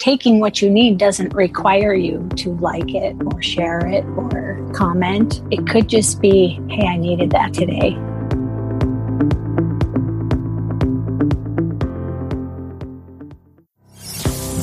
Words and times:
taking 0.00 0.40
what 0.40 0.60
you 0.60 0.68
need 0.68 0.98
doesn't 0.98 1.32
require 1.34 1.94
you 1.94 2.28
to 2.34 2.54
like 2.56 2.94
it 2.94 3.14
or 3.26 3.40
share 3.40 3.86
it 3.86 4.04
or 4.16 4.68
comment. 4.74 5.42
It 5.50 5.66
could 5.68 5.88
just 5.88 6.20
be, 6.20 6.58
hey, 6.68 6.86
I 6.86 6.96
needed 6.96 7.30
that 7.30 7.52
today. 7.52 7.96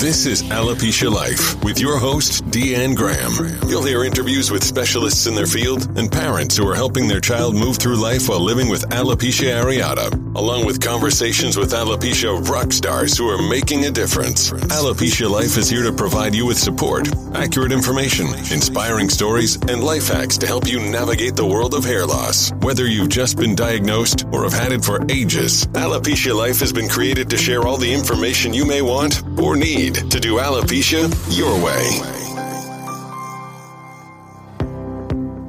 This 0.08 0.26
is 0.26 0.42
Alopecia 0.44 1.12
Life 1.12 1.62
with 1.66 1.82
your 1.82 2.00
host, 2.00 2.46
Deeann 2.46 2.96
Graham. 2.96 3.60
You'll 3.70 3.84
hear 3.84 4.06
interviews 4.06 4.50
with 4.50 4.64
specialists 4.64 5.28
in 5.28 5.36
their 5.36 5.46
field 5.46 5.98
and 5.98 6.10
parents 6.10 6.56
who 6.56 6.66
are 6.66 6.76
helping 6.76 7.10
their 7.10 7.20
child 7.20 7.56
move 7.56 7.76
through 7.76 8.02
life 8.02 8.30
while 8.30 8.40
living 8.40 8.70
with 8.70 8.88
alopecia 8.92 9.62
areata, 9.62 10.10
along 10.38 10.66
with 10.66 10.80
conversations 10.80 11.58
with 11.58 11.74
alopecia 11.74 12.32
rock 12.48 12.72
stars 12.72 13.18
who 13.18 13.28
are 13.28 13.50
making 13.50 13.84
a 13.84 13.92
difference. 13.92 14.50
Alopecia 14.72 15.30
Life 15.30 15.58
is 15.58 15.70
here 15.70 15.84
to 15.84 15.92
provide 15.92 16.34
you 16.34 16.46
with 16.46 16.58
support, 16.58 17.10
accurate 17.36 17.74
information, 17.74 18.28
inspiring 18.50 19.10
stories, 19.10 19.58
and 19.68 19.84
life 19.84 20.08
hacks 20.08 20.38
to 20.38 20.48
help 20.48 20.70
you 20.70 20.80
navigate 20.80 21.36
the 21.36 21.46
world 21.46 21.74
of 21.74 21.84
hair 21.84 22.06
loss. 22.06 22.54
Whether 22.62 22.88
you've 22.88 23.10
just 23.10 23.36
been 23.36 23.56
diagnosed 23.56 24.24
or 24.32 24.44
have 24.44 24.54
had 24.54 24.72
it 24.72 24.86
for 24.86 25.06
ages, 25.10 25.66
Alopecia 25.74 26.34
Life 26.34 26.62
has 26.62 26.72
been 26.72 26.88
created 26.88 27.30
to 27.30 27.38
share 27.38 27.68
all 27.68 27.76
the 27.76 27.94
information 27.94 28.54
you 28.54 28.66
may 28.66 28.82
want 28.82 29.22
or 29.38 29.58
need 29.58 29.97
to 29.98 30.20
do 30.20 30.38
alopecia 30.38 31.10
your 31.36 31.54
way. 31.64 32.00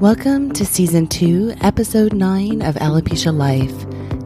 Welcome 0.00 0.52
to 0.52 0.64
Season 0.64 1.06
2, 1.06 1.56
Episode 1.60 2.14
9 2.14 2.62
of 2.62 2.76
Alopecia 2.76 3.36
Life. 3.36 3.74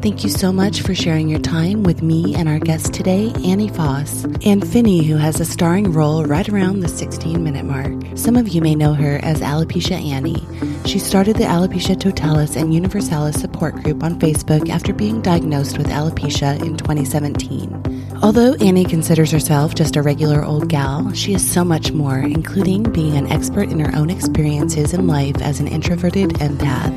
Thank 0.00 0.22
you 0.22 0.30
so 0.30 0.52
much 0.52 0.82
for 0.82 0.94
sharing 0.94 1.28
your 1.28 1.40
time 1.40 1.82
with 1.82 2.02
me 2.02 2.34
and 2.34 2.48
our 2.48 2.58
guest 2.58 2.92
today, 2.94 3.32
Annie 3.44 3.68
Foss, 3.68 4.24
and 4.44 4.66
Finney, 4.66 5.04
who 5.04 5.16
has 5.16 5.40
a 5.40 5.44
starring 5.44 5.92
role 5.92 6.24
right 6.24 6.48
around 6.48 6.80
the 6.80 6.88
16 6.88 7.42
minute 7.42 7.64
mark. 7.64 7.92
Some 8.16 8.36
of 8.36 8.48
you 8.48 8.60
may 8.60 8.74
know 8.74 8.94
her 8.94 9.18
as 9.22 9.40
Alopecia 9.40 10.00
Annie. 10.00 10.46
She 10.86 10.98
started 10.98 11.36
the 11.36 11.44
Alopecia 11.44 11.98
Totalis 11.98 12.54
and 12.56 12.74
Universalis 12.74 13.40
support 13.40 13.74
group 13.82 14.02
on 14.02 14.18
Facebook 14.18 14.68
after 14.68 14.92
being 14.92 15.20
diagnosed 15.20 15.78
with 15.78 15.88
alopecia 15.88 16.60
in 16.60 16.76
2017. 16.76 18.01
Although 18.22 18.54
Annie 18.60 18.84
considers 18.84 19.32
herself 19.32 19.74
just 19.74 19.96
a 19.96 20.02
regular 20.02 20.44
old 20.44 20.68
gal, 20.68 21.12
she 21.12 21.34
is 21.34 21.50
so 21.50 21.64
much 21.64 21.90
more, 21.90 22.18
including 22.18 22.84
being 22.84 23.16
an 23.16 23.26
expert 23.32 23.68
in 23.68 23.80
her 23.80 23.92
own 23.96 24.10
experiences 24.10 24.94
in 24.94 25.08
life 25.08 25.42
as 25.42 25.58
an 25.58 25.66
introverted 25.66 26.30
empath. 26.34 26.92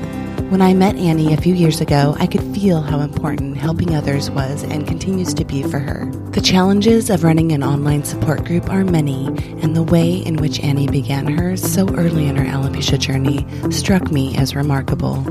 When 0.51 0.61
I 0.61 0.75
met 0.75 0.95
Annie 0.97 1.33
a 1.33 1.41
few 1.41 1.55
years 1.55 1.81
ago, 1.81 2.15
I 2.19 2.27
could 2.27 2.43
feel 2.53 2.79
how 2.79 2.99
important 2.99 3.57
helping 3.57 3.95
others 3.95 4.29
was 4.29 4.61
and 4.65 4.87
continues 4.87 5.33
to 5.33 5.43
be 5.43 5.63
for 5.63 5.79
her. 5.79 6.05
The 6.29 6.41
challenges 6.41 7.09
of 7.09 7.23
running 7.23 7.53
an 7.53 7.63
online 7.63 8.03
support 8.03 8.45
group 8.45 8.69
are 8.69 8.85
many, 8.85 9.25
and 9.63 9.75
the 9.75 9.81
way 9.81 10.17
in 10.17 10.35
which 10.35 10.59
Annie 10.59 10.87
began 10.87 11.25
hers 11.25 11.59
so 11.59 11.91
early 11.95 12.27
in 12.27 12.35
her 12.35 12.45
alopecia 12.45 12.99
journey 12.99 13.47
struck 13.71 14.11
me 14.11 14.37
as 14.37 14.55
remarkable. 14.55 15.25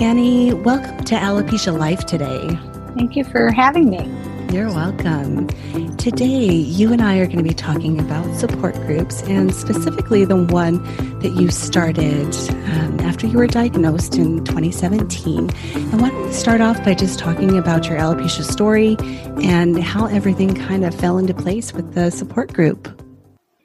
Annie, 0.00 0.54
welcome 0.54 1.04
to 1.04 1.14
Alopecia 1.14 1.78
Life 1.78 2.06
today. 2.06 2.58
Thank 2.94 3.16
you 3.16 3.24
for 3.24 3.52
having 3.52 3.90
me. 3.90 4.35
You're 4.52 4.68
welcome. 4.68 5.48
Today, 5.96 6.46
you 6.46 6.92
and 6.92 7.02
I 7.02 7.18
are 7.18 7.26
going 7.26 7.38
to 7.38 7.42
be 7.42 7.52
talking 7.52 7.98
about 7.98 8.32
support 8.36 8.74
groups 8.86 9.22
and 9.24 9.52
specifically 9.52 10.24
the 10.24 10.36
one 10.36 10.82
that 11.18 11.32
you 11.32 11.50
started 11.50 12.32
um, 12.72 13.00
after 13.00 13.26
you 13.26 13.38
were 13.38 13.48
diagnosed 13.48 14.14
in 14.14 14.44
2017. 14.44 15.50
And 15.74 16.00
why 16.00 16.10
don't 16.10 16.26
we 16.26 16.32
start 16.32 16.60
off 16.60 16.82
by 16.84 16.94
just 16.94 17.18
talking 17.18 17.58
about 17.58 17.88
your 17.88 17.98
alopecia 17.98 18.44
story 18.44 18.96
and 19.42 19.82
how 19.82 20.06
everything 20.06 20.54
kind 20.54 20.84
of 20.84 20.94
fell 20.94 21.18
into 21.18 21.34
place 21.34 21.72
with 21.72 21.94
the 21.94 22.10
support 22.10 22.52
group? 22.52 22.88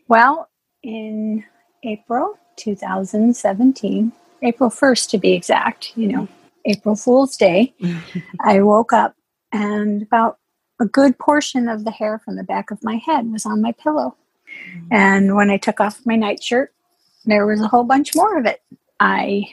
Well, 0.08 0.50
in 0.82 1.46
April 1.84 2.40
2017, 2.58 4.12
April 4.42 4.70
1st 4.72 5.10
to 5.12 5.18
be 5.20 5.34
exact, 5.34 5.96
you 5.96 6.08
know, 6.08 6.28
April 6.66 6.96
Fool's 6.96 7.38
Day, 7.38 7.74
I 8.42 8.62
woke 8.62 8.94
up 8.94 9.16
and 9.52 10.02
about 10.02 10.40
a 10.82 10.86
good 10.86 11.18
portion 11.20 11.70
of 11.70 11.86
the 11.86 11.92
hair 11.92 12.20
from 12.20 12.36
the 12.36 12.44
back 12.44 12.72
of 12.72 12.84
my 12.84 12.96
head 12.96 13.32
was 13.32 13.46
on 13.46 13.62
my 13.62 13.72
pillow. 13.72 14.18
And 14.90 15.36
when 15.36 15.52
I 15.52 15.58
took 15.58 15.80
off 15.80 16.06
my 16.06 16.16
nightshirt, 16.16 16.74
there 17.24 17.46
was 17.46 17.62
a 17.62 17.68
whole 17.68 17.84
bunch 17.84 18.16
more 18.16 18.38
of 18.40 18.48
it. 18.48 18.62
I 19.00 19.44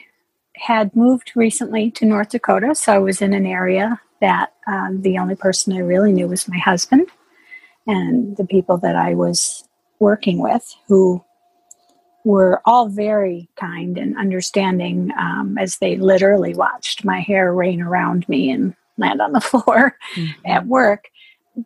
had 0.55 0.95
moved 0.95 1.31
recently 1.35 1.91
to 1.91 2.05
North 2.05 2.29
Dakota, 2.29 2.73
so 2.73 2.93
I 2.93 2.97
was 2.97 3.21
in 3.21 3.33
an 3.33 3.45
area 3.45 4.01
that 4.21 4.53
um, 4.67 5.03
the 5.03 5.19
only 5.19 5.35
person 5.35 5.73
I 5.73 5.79
really 5.79 6.11
knew 6.11 6.27
was 6.27 6.49
my 6.49 6.57
husband 6.57 7.07
and 7.85 8.35
the 8.35 8.45
people 8.45 8.77
that 8.79 8.95
I 8.95 9.13
was 9.13 9.63
working 9.99 10.39
with, 10.39 10.75
who 10.87 11.23
were 12.25 12.61
all 12.65 12.89
very 12.89 13.49
kind 13.55 13.97
and 13.97 14.17
understanding 14.17 15.11
um, 15.17 15.57
as 15.59 15.77
they 15.77 15.95
literally 15.95 16.55
watched 16.55 17.05
my 17.05 17.21
hair 17.21 17.53
rain 17.53 17.81
around 17.81 18.27
me 18.27 18.49
and 18.49 18.75
land 18.97 19.21
on 19.21 19.31
the 19.31 19.41
floor 19.41 19.95
mm-hmm. 20.15 20.31
at 20.45 20.65
work 20.65 21.05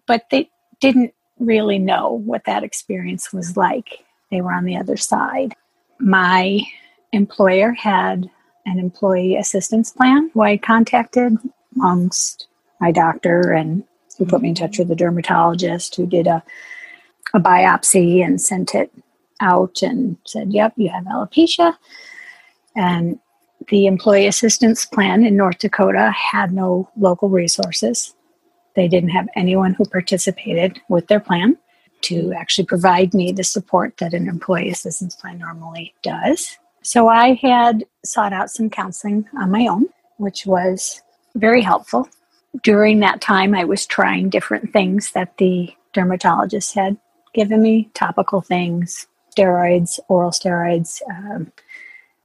but 0.07 0.25
they 0.31 0.49
didn't 0.79 1.13
really 1.39 1.79
know 1.79 2.21
what 2.25 2.45
that 2.45 2.63
experience 2.63 3.33
was 3.33 3.57
like. 3.57 4.05
They 4.31 4.41
were 4.41 4.53
on 4.53 4.65
the 4.65 4.77
other 4.77 4.97
side. 4.97 5.53
My 5.99 6.61
employer 7.11 7.71
had 7.71 8.29
an 8.65 8.79
employee 8.79 9.35
assistance 9.35 9.91
plan 9.91 10.31
who 10.33 10.41
I 10.41 10.57
contacted 10.57 11.37
amongst 11.75 12.47
my 12.79 12.91
doctor 12.91 13.51
and 13.51 13.83
who 14.17 14.25
put 14.25 14.41
me 14.41 14.49
in 14.49 14.55
touch 14.55 14.77
with 14.77 14.91
a 14.91 14.95
dermatologist 14.95 15.95
who 15.95 16.05
did 16.05 16.27
a, 16.27 16.43
a 17.33 17.39
biopsy 17.39 18.23
and 18.23 18.41
sent 18.41 18.75
it 18.75 18.91
out 19.41 19.81
and 19.81 20.17
said, 20.25 20.53
Yep, 20.53 20.73
you 20.77 20.89
have 20.89 21.05
alopecia. 21.05 21.75
And 22.75 23.19
the 23.69 23.85
employee 23.85 24.27
assistance 24.27 24.85
plan 24.85 25.23
in 25.23 25.37
North 25.37 25.59
Dakota 25.59 26.11
had 26.11 26.53
no 26.53 26.89
local 26.97 27.29
resources. 27.29 28.13
They 28.75 28.87
didn't 28.87 29.09
have 29.09 29.27
anyone 29.35 29.73
who 29.73 29.85
participated 29.85 30.81
with 30.89 31.07
their 31.07 31.19
plan 31.19 31.57
to 32.01 32.33
actually 32.33 32.65
provide 32.65 33.13
me 33.13 33.31
the 33.31 33.43
support 33.43 33.97
that 33.97 34.13
an 34.13 34.27
employee 34.27 34.69
assistance 34.69 35.15
plan 35.15 35.39
normally 35.39 35.93
does. 36.03 36.57
So 36.81 37.07
I 37.07 37.35
had 37.35 37.85
sought 38.03 38.33
out 38.33 38.49
some 38.49 38.69
counseling 38.69 39.25
on 39.39 39.51
my 39.51 39.67
own, 39.67 39.85
which 40.17 40.45
was 40.45 41.01
very 41.35 41.61
helpful. 41.61 42.09
During 42.61 42.99
that 42.99 43.21
time, 43.21 43.55
I 43.55 43.63
was 43.63 43.85
trying 43.85 44.29
different 44.29 44.73
things 44.73 45.11
that 45.11 45.37
the 45.37 45.73
dermatologist 45.93 46.75
had 46.75 46.97
given 47.33 47.61
me 47.61 47.89
topical 47.93 48.41
things, 48.41 49.07
steroids, 49.35 49.99
oral 50.09 50.31
steroids. 50.31 51.01
Um, 51.09 51.51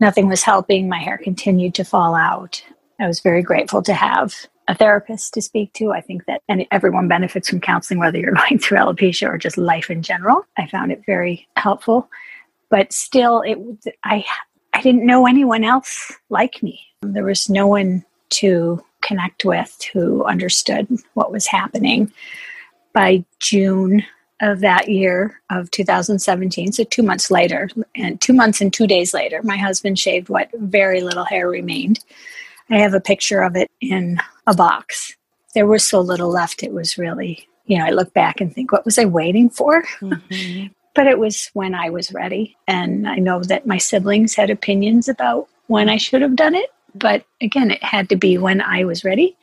nothing 0.01 0.29
was 0.29 0.43
helping. 0.43 0.89
My 0.89 0.99
hair 0.99 1.19
continued 1.19 1.75
to 1.77 1.85
fall 1.85 2.15
out. 2.15 2.63
I 3.01 3.07
was 3.07 3.21
very 3.21 3.43
grateful 3.43 3.83
to 3.83 3.95
have 3.95 4.35
a 4.69 4.75
therapist 4.75 5.35
to 5.35 5.43
speak 5.43 5.73
to. 5.73 5.93
I 5.93 6.01
think 6.01 6.27
that 6.27 6.43
everyone 6.71 7.09
benefits 7.09 7.49
from 7.49 7.61
counseling, 7.61 7.99
whether 7.99 8.19
you're 8.19 8.35
going 8.49 8.59
through 8.59 8.79
alopecia 8.79 9.29
or 9.29 9.39
just 9.39 9.59
life 9.59 9.91
in 9.91 10.03
general. 10.03 10.47
I 10.57 10.67
found 10.67 10.93
it 10.93 11.03
very 11.07 11.49
helpful, 11.57 12.09
but 12.69 12.93
still, 12.93 13.41
it 13.43 13.59
I 14.05 14.25
I 14.75 14.83
didn't 14.83 15.07
know 15.07 15.27
anyone 15.27 15.65
else 15.65 16.13
like 16.29 16.63
me. 16.63 16.81
There 17.01 17.25
was 17.25 17.49
no 17.49 17.67
one 17.67 18.05
to 18.31 18.85
connect 19.01 19.45
with 19.45 19.77
who 19.93 20.25
understood 20.25 20.87
what 21.15 21.33
was 21.33 21.47
happening. 21.47 22.13
By 22.93 23.25
June 23.39 24.05
of 24.41 24.61
that 24.61 24.89
year 24.89 25.41
of 25.51 25.71
2017, 25.71 26.73
so 26.73 26.85
two 26.85 27.03
months 27.03 27.31
later, 27.31 27.69
and 27.95 28.21
two 28.21 28.33
months 28.33 28.61
and 28.61 28.73
two 28.73 28.87
days 28.87 29.15
later, 29.15 29.41
my 29.43 29.57
husband 29.57 29.99
shaved 29.99 30.29
what 30.29 30.51
very 30.55 31.01
little 31.01 31.25
hair 31.25 31.49
remained. 31.49 32.01
I 32.71 32.79
have 32.79 32.95
a 32.95 33.01
picture 33.01 33.43
of 33.43 33.57
it 33.57 33.71
in 33.81 34.21
a 34.47 34.55
box. 34.55 35.17
There 35.55 35.67
was 35.67 35.89
so 35.89 36.01
little 36.01 36.31
left, 36.31 36.63
it 36.63 36.73
was 36.73 36.99
really, 36.99 37.49
you 37.67 37.79
know, 37.79 37.85
I 37.85 37.91
look 37.91 38.13
back 38.13 38.41
and 38.41 38.53
think, 38.53 38.73
what 38.73 38.85
was 38.85 38.99
I 38.99 39.05
waiting 39.05 39.49
for? 39.51 39.83
Mm-hmm. 40.01 40.67
but 40.95 41.07
it 41.07 41.19
was 41.19 41.51
when 41.53 41.75
I 41.75 41.91
was 41.91 42.13
ready. 42.13 42.57
And 42.67 43.09
I 43.09 43.17
know 43.17 43.41
that 43.45 43.67
my 43.67 43.79
siblings 43.79 44.35
had 44.35 44.51
opinions 44.51 45.09
about 45.09 45.49
when 45.69 45.89
I 45.89 45.97
should 45.97 46.23
have 46.23 46.35
done 46.35 46.55
it. 46.55 46.71
But 46.95 47.25
again, 47.41 47.71
it 47.71 47.83
had 47.85 48.09
to 48.09 48.17
be 48.17 48.37
when 48.37 48.61
I 48.61 48.85
was 48.85 49.05
ready. 49.05 49.37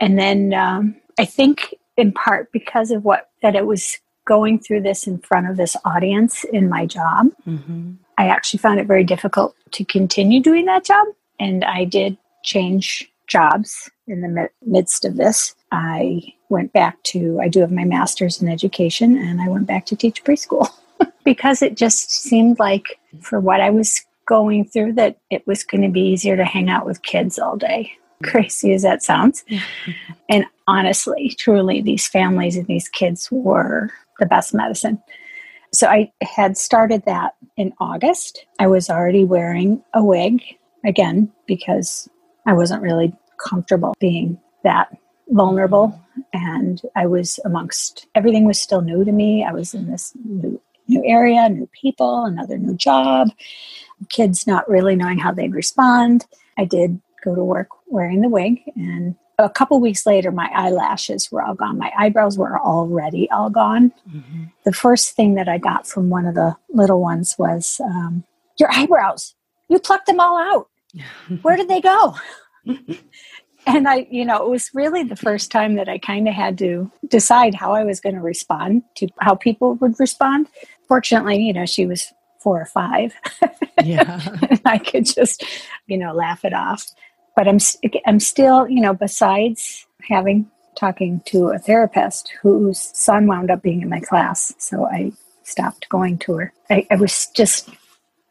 And 0.00 0.18
then 0.18 0.54
um, 0.54 0.96
I 1.18 1.24
think 1.24 1.74
in 1.96 2.12
part 2.12 2.50
because 2.52 2.90
of 2.90 3.04
what 3.04 3.28
that 3.42 3.54
it 3.54 3.66
was 3.66 3.98
going 4.24 4.58
through 4.58 4.80
this 4.80 5.06
in 5.06 5.18
front 5.18 5.50
of 5.50 5.56
this 5.56 5.76
audience 5.84 6.44
in 6.44 6.68
my 6.68 6.86
job, 6.86 7.26
mm-hmm. 7.46 7.92
I 8.16 8.28
actually 8.28 8.58
found 8.58 8.80
it 8.80 8.86
very 8.86 9.04
difficult 9.04 9.54
to 9.72 9.84
continue 9.84 10.40
doing 10.40 10.64
that 10.66 10.84
job. 10.84 11.06
And 11.38 11.64
I 11.64 11.84
did 11.84 12.16
change 12.42 13.10
jobs 13.26 13.90
in 14.06 14.20
the 14.20 14.48
midst 14.64 15.04
of 15.04 15.16
this. 15.16 15.54
I 15.70 16.22
went 16.48 16.72
back 16.72 17.02
to, 17.04 17.40
I 17.40 17.48
do 17.48 17.60
have 17.60 17.72
my 17.72 17.84
master's 17.84 18.42
in 18.42 18.48
education, 18.48 19.16
and 19.16 19.40
I 19.40 19.48
went 19.48 19.66
back 19.66 19.86
to 19.86 19.96
teach 19.96 20.22
preschool 20.22 20.68
because 21.24 21.62
it 21.62 21.76
just 21.76 22.10
seemed 22.10 22.58
like 22.58 22.98
for 23.20 23.40
what 23.40 23.60
I 23.60 23.70
was 23.70 24.04
going 24.26 24.64
through 24.66 24.92
that 24.94 25.18
it 25.30 25.46
was 25.46 25.64
going 25.64 25.82
to 25.82 25.88
be 25.88 26.00
easier 26.00 26.36
to 26.36 26.44
hang 26.44 26.70
out 26.70 26.86
with 26.86 27.02
kids 27.02 27.38
all 27.38 27.56
day. 27.56 27.90
Mm-hmm. 28.22 28.30
Crazy 28.30 28.72
as 28.72 28.82
that 28.82 29.02
sounds. 29.02 29.44
and 30.28 30.44
honestly, 30.66 31.34
truly, 31.38 31.80
these 31.80 32.06
families 32.06 32.56
and 32.56 32.66
these 32.66 32.88
kids 32.88 33.30
were 33.32 33.90
the 34.18 34.26
best 34.26 34.54
medicine. 34.54 35.02
so 35.72 35.88
I 35.88 36.12
had 36.22 36.56
started 36.56 37.04
that 37.06 37.34
in 37.56 37.72
August. 37.80 38.44
I 38.58 38.66
was 38.66 38.90
already 38.90 39.24
wearing 39.24 39.82
a 39.94 40.04
wig 40.04 40.42
again 40.84 41.32
because 41.46 42.08
I 42.46 42.52
wasn't 42.52 42.82
really 42.82 43.12
comfortable 43.38 43.94
being 44.00 44.38
that 44.64 44.96
vulnerable 45.28 45.98
and 46.32 46.80
I 46.94 47.06
was 47.06 47.40
amongst 47.44 48.06
everything 48.14 48.46
was 48.46 48.60
still 48.60 48.82
new 48.82 49.04
to 49.04 49.12
me. 49.12 49.44
I 49.44 49.52
was 49.52 49.74
in 49.74 49.90
this 49.90 50.12
new 50.24 50.60
new 50.88 51.02
area, 51.06 51.48
new 51.48 51.68
people, 51.68 52.24
another 52.24 52.58
new 52.58 52.76
job, 52.76 53.30
kids 54.08 54.46
not 54.46 54.68
really 54.68 54.96
knowing 54.96 55.18
how 55.18 55.32
they'd 55.32 55.54
respond. 55.54 56.26
I 56.58 56.64
did 56.64 57.00
go 57.22 57.34
to 57.34 57.44
work 57.44 57.68
wearing 57.86 58.20
the 58.20 58.28
wig 58.28 58.60
and 58.74 59.14
a 59.38 59.48
couple 59.48 59.80
weeks 59.80 60.06
later 60.06 60.30
my 60.30 60.50
eyelashes 60.54 61.30
were 61.30 61.42
all 61.42 61.54
gone 61.54 61.78
my 61.78 61.90
eyebrows 61.98 62.36
were 62.36 62.58
already 62.60 63.30
all 63.30 63.50
gone 63.50 63.92
mm-hmm. 64.08 64.44
the 64.64 64.72
first 64.72 65.14
thing 65.14 65.34
that 65.34 65.48
i 65.48 65.58
got 65.58 65.86
from 65.86 66.10
one 66.10 66.26
of 66.26 66.34
the 66.34 66.54
little 66.70 67.00
ones 67.00 67.36
was 67.38 67.80
um, 67.84 68.24
your 68.58 68.70
eyebrows 68.72 69.34
you 69.68 69.78
plucked 69.78 70.06
them 70.06 70.20
all 70.20 70.36
out 70.36 70.68
where 71.42 71.56
did 71.56 71.68
they 71.68 71.80
go? 71.80 72.14
And 73.64 73.86
i 73.86 74.08
you 74.10 74.24
know 74.24 74.44
it 74.44 74.50
was 74.50 74.74
really 74.74 75.04
the 75.04 75.14
first 75.14 75.52
time 75.52 75.76
that 75.76 75.88
i 75.88 75.96
kind 75.96 76.26
of 76.26 76.34
had 76.34 76.58
to 76.58 76.90
decide 77.06 77.54
how 77.54 77.74
i 77.74 77.84
was 77.84 78.00
going 78.00 78.16
to 78.16 78.20
respond 78.20 78.82
to 78.96 79.06
how 79.20 79.36
people 79.36 79.74
would 79.76 79.94
respond. 80.00 80.48
Fortunately 80.88 81.40
you 81.40 81.52
know 81.52 81.64
she 81.64 81.86
was 81.86 82.12
four 82.40 82.60
or 82.60 82.66
five. 82.66 83.14
Yeah. 83.84 84.20
I 84.64 84.78
could 84.78 85.06
just 85.06 85.44
you 85.86 85.96
know 85.96 86.12
laugh 86.12 86.44
it 86.44 86.52
off. 86.52 86.84
But 87.36 87.46
i'm 87.46 87.58
i'm 88.04 88.18
still 88.18 88.66
you 88.68 88.80
know 88.80 88.94
besides 88.94 89.86
having 90.08 90.50
talking 90.74 91.20
to 91.26 91.50
a 91.50 91.58
therapist 91.60 92.32
whose 92.42 92.80
son 92.80 93.28
wound 93.28 93.48
up 93.48 93.62
being 93.62 93.80
in 93.80 93.88
my 93.88 94.00
class 94.00 94.52
so 94.58 94.86
i 94.86 95.12
stopped 95.44 95.88
going 95.88 96.18
to 96.18 96.34
her. 96.34 96.52
I, 96.70 96.86
I 96.90 96.96
was 96.96 97.28
just 97.34 97.68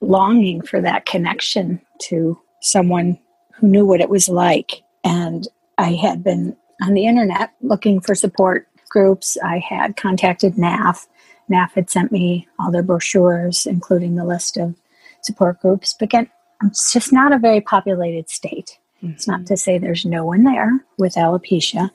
longing 0.02 0.62
for 0.62 0.82
that 0.82 1.06
connection 1.06 1.82
to 2.04 2.40
someone 2.62 3.20
who 3.56 3.68
knew 3.68 3.86
what 3.86 4.02
it 4.02 4.10
was 4.10 4.30
like 4.30 4.84
and 5.04 5.48
I 5.78 5.94
had 5.94 6.24
been 6.24 6.56
on 6.82 6.94
the 6.94 7.06
internet 7.06 7.52
looking 7.62 8.02
for 8.02 8.16
support 8.16 8.68
groups. 8.90 9.38
I 9.44 9.60
had 9.60 9.98
contacted 9.98 10.56
NAF. 10.56 11.08
NAF 11.50 11.72
had 11.72 11.90
sent 11.90 12.12
me 12.12 12.48
all 12.60 12.72
their 12.72 12.84
brochures, 12.84 13.66
including 13.66 14.16
the 14.16 14.26
list 14.26 14.58
of 14.58 14.76
support 15.22 15.60
groups. 15.62 15.96
But 15.98 16.06
again, 16.06 16.30
it's 16.64 16.94
just 16.94 17.12
not 17.12 17.34
a 17.34 17.40
very 17.40 17.62
populated 17.62 18.30
state. 18.30 18.78
Mm-hmm. 18.98 19.14
It's 19.14 19.28
not 19.28 19.46
to 19.48 19.58
say 19.58 19.78
there's 19.78 20.06
no 20.06 20.26
one 20.26 20.44
there 20.44 20.86
with 20.98 21.16
alopecia. 21.16 21.90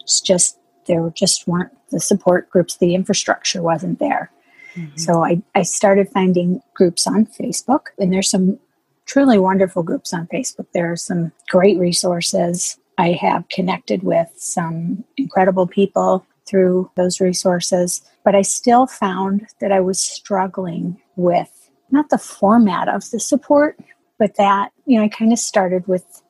It's 0.00 0.20
just 0.20 0.58
there 0.86 1.10
just 1.14 1.48
weren't 1.48 1.72
the 1.90 2.00
support 2.00 2.50
groups, 2.50 2.76
the 2.76 2.94
infrastructure 2.94 3.62
wasn't 3.62 3.98
there. 3.98 4.30
Mm-hmm. 4.74 4.96
So 4.96 5.24
I, 5.24 5.42
I 5.54 5.62
started 5.62 6.08
finding 6.08 6.60
groups 6.74 7.06
on 7.06 7.26
Facebook, 7.26 7.86
and 7.98 8.12
there's 8.12 8.30
some 8.30 8.58
truly 9.06 9.38
wonderful 9.38 9.82
groups 9.82 10.12
on 10.12 10.26
Facebook. 10.28 10.66
There 10.72 10.90
are 10.90 10.96
some 10.96 11.32
great 11.48 11.78
resources. 11.78 12.78
I 12.98 13.12
have 13.12 13.48
connected 13.48 14.02
with 14.02 14.30
some 14.36 15.04
incredible 15.16 15.66
people 15.66 16.24
through 16.46 16.90
those 16.96 17.20
resources, 17.20 18.02
but 18.24 18.34
I 18.34 18.42
still 18.42 18.86
found 18.86 19.46
that 19.60 19.72
I 19.72 19.80
was 19.80 19.98
struggling 20.00 21.00
with 21.16 21.70
not 21.90 22.10
the 22.10 22.18
format 22.18 22.88
of 22.88 23.10
the 23.10 23.20
support, 23.20 23.78
but 24.18 24.36
that, 24.36 24.70
you 24.86 24.98
know, 24.98 25.04
I 25.04 25.08
kind 25.08 25.32
of 25.32 25.38
started 25.38 25.86
with 25.86 26.22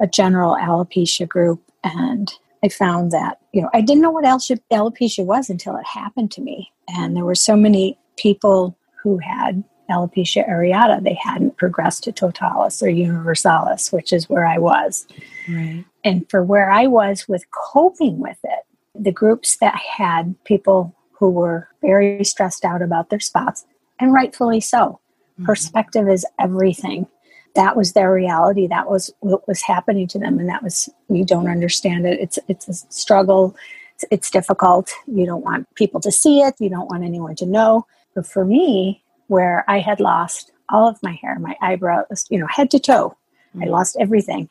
a 0.00 0.06
general 0.06 0.56
alopecia 0.56 1.28
group 1.28 1.62
and 1.82 2.32
I 2.64 2.68
found 2.68 3.12
that, 3.12 3.38
you 3.52 3.62
know, 3.62 3.70
I 3.74 3.80
didn't 3.80 4.02
know 4.02 4.10
what 4.10 4.24
alopecia 4.24 5.24
was 5.24 5.50
until 5.50 5.76
it 5.76 5.86
happened 5.86 6.30
to 6.32 6.40
me. 6.40 6.72
And 6.88 7.14
there 7.14 7.24
were 7.24 7.34
so 7.34 7.56
many 7.56 7.98
people 8.16 8.76
who 9.02 9.18
had 9.18 9.62
alopecia 9.90 10.48
areata, 10.48 11.02
they 11.02 11.14
hadn't 11.14 11.56
progressed 11.56 12.04
to 12.04 12.12
totalis 12.12 12.82
or 12.82 12.88
universalis, 12.88 13.92
which 13.92 14.12
is 14.12 14.28
where 14.28 14.46
I 14.46 14.58
was. 14.58 15.06
Right. 15.48 15.84
And 16.04 16.28
for 16.30 16.42
where 16.42 16.70
I 16.70 16.86
was 16.86 17.28
with 17.28 17.44
coping 17.50 18.18
with 18.18 18.38
it, 18.44 18.60
the 18.94 19.12
groups 19.12 19.56
that 19.56 19.76
had 19.76 20.34
people 20.44 20.94
who 21.12 21.30
were 21.30 21.68
very 21.80 22.24
stressed 22.24 22.64
out 22.64 22.82
about 22.82 23.10
their 23.10 23.20
spots, 23.20 23.64
and 23.98 24.12
rightfully 24.12 24.60
so. 24.60 25.00
Mm-hmm. 25.34 25.46
Perspective 25.46 26.08
is 26.08 26.26
everything. 26.38 27.06
That 27.54 27.76
was 27.76 27.92
their 27.92 28.12
reality. 28.12 28.66
That 28.66 28.90
was 28.90 29.12
what 29.20 29.46
was 29.46 29.62
happening 29.62 30.08
to 30.08 30.18
them, 30.18 30.38
and 30.38 30.48
that 30.48 30.62
was 30.62 30.88
you 31.08 31.24
don't 31.24 31.48
understand 31.48 32.06
it. 32.06 32.20
It's 32.20 32.38
it's 32.48 32.68
a 32.68 32.74
struggle. 32.92 33.56
It's, 33.94 34.04
it's 34.10 34.30
difficult. 34.30 34.92
You 35.06 35.24
don't 35.24 35.44
want 35.44 35.72
people 35.76 36.00
to 36.00 36.10
see 36.10 36.40
it. 36.40 36.54
You 36.58 36.68
don't 36.68 36.90
want 36.90 37.04
anyone 37.04 37.36
to 37.36 37.46
know. 37.46 37.86
But 38.14 38.26
for 38.26 38.44
me, 38.44 39.03
where 39.26 39.64
I 39.68 39.80
had 39.80 40.00
lost 40.00 40.52
all 40.68 40.88
of 40.88 41.02
my 41.02 41.12
hair, 41.12 41.38
my 41.38 41.56
eyebrows, 41.60 42.26
you 42.30 42.38
know, 42.38 42.46
head 42.46 42.70
to 42.72 42.78
toe. 42.78 43.16
Mm-hmm. 43.50 43.64
I 43.64 43.66
lost 43.66 43.96
everything. 43.98 44.48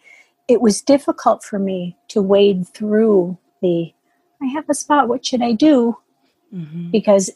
It 0.48 0.62
was 0.62 0.82
difficult 0.82 1.44
for 1.44 1.60
me 1.60 1.98
to 2.10 2.22
wade 2.22 2.68
through 2.68 3.38
the, 3.62 3.94
I 4.42 4.46
have 4.48 4.70
a 4.70 4.74
spot, 4.74 5.08
what 5.08 5.26
should 5.26 5.42
I 5.42 5.54
do? 5.54 5.98
Mm-hmm. 6.54 6.92
Because 6.92 7.32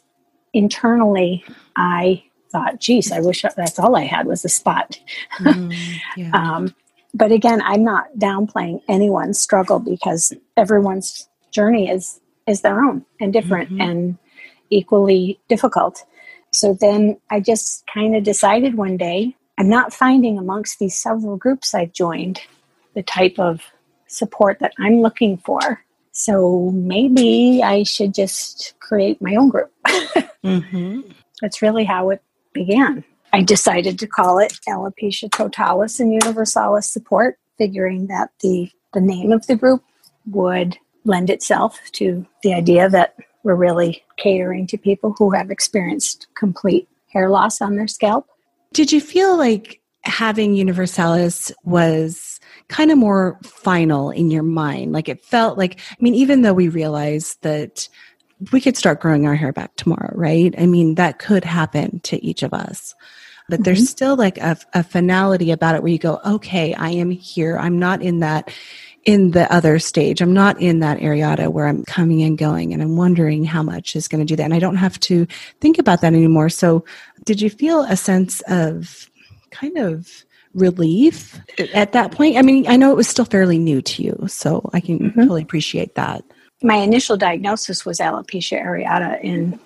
internally 0.52 1.44
I 1.76 2.22
thought, 2.50 2.80
geez, 2.80 3.12
I 3.12 3.20
wish 3.20 3.42
that's 3.42 3.78
all 3.78 3.96
I 3.96 4.04
had 4.04 4.26
was 4.26 4.44
a 4.44 4.48
spot. 4.48 4.98
Mm, 5.38 5.74
yeah. 6.16 6.30
um, 6.32 6.74
but 7.14 7.32
again, 7.32 7.62
I'm 7.62 7.84
not 7.84 8.06
downplaying 8.18 8.82
anyone's 8.88 9.40
struggle 9.40 9.78
because 9.78 10.32
everyone's 10.56 11.28
journey 11.50 11.90
is 11.90 12.20
is 12.46 12.62
their 12.62 12.80
own 12.82 13.04
and 13.20 13.32
different 13.32 13.68
mm-hmm. 13.68 13.80
and 13.80 14.18
equally 14.70 15.38
difficult. 15.48 16.04
So 16.52 16.74
then 16.74 17.18
I 17.30 17.40
just 17.40 17.84
kind 17.92 18.16
of 18.16 18.24
decided 18.24 18.76
one 18.76 18.96
day 18.96 19.36
I'm 19.58 19.68
not 19.68 19.92
finding 19.92 20.38
amongst 20.38 20.78
these 20.78 20.96
several 20.96 21.36
groups 21.36 21.74
I've 21.74 21.92
joined 21.92 22.40
the 22.94 23.02
type 23.02 23.38
of 23.38 23.60
support 24.06 24.58
that 24.60 24.72
I'm 24.78 25.00
looking 25.00 25.36
for. 25.38 25.84
So 26.12 26.70
maybe 26.72 27.62
I 27.62 27.82
should 27.82 28.14
just 28.14 28.74
create 28.80 29.20
my 29.20 29.36
own 29.36 29.50
group. 29.50 29.72
mm-hmm. 29.86 31.00
That's 31.40 31.62
really 31.62 31.84
how 31.84 32.10
it 32.10 32.22
began. 32.52 33.04
I 33.32 33.42
decided 33.42 33.98
to 33.98 34.06
call 34.06 34.38
it 34.38 34.58
Alopecia 34.68 35.30
Totalis 35.30 36.00
and 36.00 36.12
Universalis 36.12 36.90
Support, 36.90 37.38
figuring 37.58 38.06
that 38.06 38.30
the, 38.40 38.70
the 38.94 39.00
name 39.00 39.32
of 39.32 39.46
the 39.46 39.56
group 39.56 39.84
would 40.26 40.78
lend 41.04 41.30
itself 41.30 41.78
to 41.92 42.26
the 42.42 42.54
idea 42.54 42.88
that 42.88 43.16
we're 43.42 43.54
really 43.54 44.02
catering 44.16 44.66
to 44.68 44.78
people 44.78 45.14
who 45.18 45.30
have 45.30 45.50
experienced 45.50 46.26
complete 46.34 46.88
hair 47.12 47.30
loss 47.30 47.60
on 47.60 47.76
their 47.76 47.88
scalp. 47.88 48.26
Did 48.72 48.92
you 48.92 49.00
feel 49.00 49.36
like 49.36 49.80
having 50.02 50.54
Universalis 50.54 51.52
was 51.64 52.40
kind 52.68 52.90
of 52.90 52.98
more 52.98 53.38
final 53.42 54.10
in 54.10 54.30
your 54.30 54.42
mind? 54.42 54.92
Like 54.92 55.08
it 55.08 55.24
felt 55.24 55.58
like, 55.58 55.80
I 55.90 55.96
mean, 56.00 56.14
even 56.14 56.42
though 56.42 56.52
we 56.52 56.68
realized 56.68 57.42
that 57.42 57.88
we 58.52 58.60
could 58.60 58.76
start 58.76 59.00
growing 59.00 59.26
our 59.26 59.34
hair 59.34 59.52
back 59.52 59.74
tomorrow, 59.76 60.12
right? 60.14 60.54
I 60.58 60.66
mean, 60.66 60.94
that 60.94 61.18
could 61.18 61.44
happen 61.44 62.00
to 62.00 62.24
each 62.24 62.42
of 62.42 62.52
us. 62.52 62.94
But 63.48 63.56
mm-hmm. 63.56 63.62
there's 63.64 63.88
still 63.88 64.16
like 64.16 64.38
a, 64.38 64.56
a 64.74 64.82
finality 64.82 65.50
about 65.50 65.74
it 65.74 65.82
where 65.82 65.92
you 65.92 65.98
go, 65.98 66.20
okay, 66.24 66.74
I 66.74 66.90
am 66.90 67.10
here. 67.10 67.58
I'm 67.58 67.78
not 67.78 68.02
in 68.02 68.20
that 68.20 68.52
in 69.04 69.30
the 69.30 69.50
other 69.52 69.78
stage. 69.78 70.20
I'm 70.20 70.32
not 70.32 70.60
in 70.60 70.80
that 70.80 70.98
areata 70.98 71.48
where 71.48 71.66
I'm 71.66 71.84
coming 71.84 72.22
and 72.22 72.36
going 72.36 72.72
and 72.72 72.82
I'm 72.82 72.96
wondering 72.96 73.44
how 73.44 73.62
much 73.62 73.96
is 73.96 74.08
going 74.08 74.20
to 74.20 74.24
do 74.24 74.36
that. 74.36 74.44
And 74.44 74.54
I 74.54 74.58
don't 74.58 74.76
have 74.76 74.98
to 75.00 75.26
think 75.60 75.78
about 75.78 76.00
that 76.02 76.12
anymore. 76.12 76.48
So, 76.48 76.84
did 77.24 77.40
you 77.40 77.50
feel 77.50 77.82
a 77.82 77.96
sense 77.96 78.42
of 78.48 79.10
kind 79.50 79.78
of 79.78 80.24
relief 80.54 81.40
at 81.74 81.92
that 81.92 82.12
point? 82.12 82.36
I 82.36 82.42
mean, 82.42 82.66
I 82.68 82.76
know 82.76 82.90
it 82.90 82.96
was 82.96 83.08
still 83.08 83.24
fairly 83.24 83.58
new 83.58 83.82
to 83.82 84.02
you, 84.02 84.24
so 84.26 84.68
I 84.72 84.80
can 84.80 84.98
mm-hmm. 84.98 85.20
totally 85.20 85.42
appreciate 85.42 85.94
that. 85.94 86.24
My 86.62 86.76
initial 86.76 87.16
diagnosis 87.16 87.86
was 87.86 87.98
alopecia 87.98 88.60
areata 88.60 89.22
in 89.22 89.58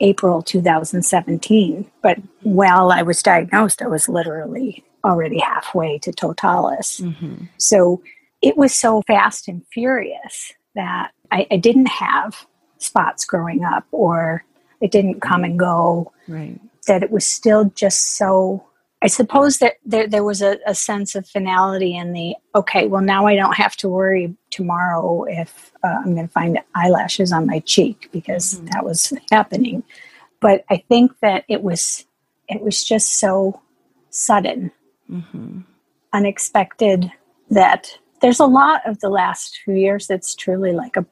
April 0.00 0.42
2017, 0.42 1.90
but 2.02 2.18
while 2.42 2.92
I 2.92 3.02
was 3.02 3.22
diagnosed, 3.22 3.82
I 3.82 3.86
was 3.86 4.08
literally 4.08 4.84
already 5.04 5.38
halfway 5.38 5.98
to 5.98 6.12
totalis. 6.12 7.00
Mm-hmm. 7.00 7.44
So 7.56 8.02
it 8.42 8.56
was 8.56 8.74
so 8.74 9.02
fast 9.02 9.48
and 9.48 9.64
furious 9.72 10.52
that 10.74 11.12
I, 11.30 11.46
I 11.50 11.56
didn't 11.56 11.86
have 11.86 12.46
spots 12.78 13.24
growing 13.24 13.64
up 13.64 13.84
or 13.90 14.44
it 14.80 14.90
didn't 14.90 15.20
come 15.20 15.44
and 15.44 15.58
go. 15.58 16.12
Right. 16.28 16.60
That 16.86 17.02
it 17.02 17.10
was 17.10 17.26
still 17.26 17.64
just 17.74 18.16
so 18.16 18.64
I 19.00 19.06
suppose 19.06 19.58
that 19.58 19.74
there, 19.84 20.08
there 20.08 20.24
was 20.24 20.42
a, 20.42 20.58
a, 20.66 20.74
sense 20.74 21.14
of 21.14 21.28
finality 21.28 21.96
in 21.96 22.12
the 22.12 22.34
okay, 22.54 22.88
well, 22.88 23.02
now 23.02 23.26
I 23.26 23.36
don't 23.36 23.54
have 23.54 23.76
to 23.76 23.88
worry 23.88 24.34
tomorrow 24.50 25.24
if 25.28 25.70
uh, 25.84 25.98
I'm 26.04 26.14
going 26.14 26.26
to 26.26 26.32
find 26.32 26.58
eyelashes 26.74 27.32
on 27.32 27.46
my 27.46 27.60
cheek 27.60 28.08
because 28.10 28.54
mm-hmm. 28.54 28.66
that 28.66 28.84
was 28.84 29.12
happening. 29.30 29.84
But 30.40 30.64
I 30.68 30.78
think 30.88 31.12
that 31.20 31.44
it 31.48 31.62
was 31.62 32.06
it 32.48 32.60
was 32.60 32.82
just 32.82 33.14
so 33.14 33.60
sudden, 34.10 34.72
mm-hmm. 35.08 35.60
unexpected 36.12 37.12
that 37.50 37.98
there's 38.20 38.40
a 38.40 38.46
lot 38.46 38.86
of 38.86 39.00
the 39.00 39.08
last 39.08 39.58
few 39.64 39.74
years 39.74 40.06
that's 40.06 40.34
truly 40.34 40.72
like 40.72 40.96
a, 40.96 41.06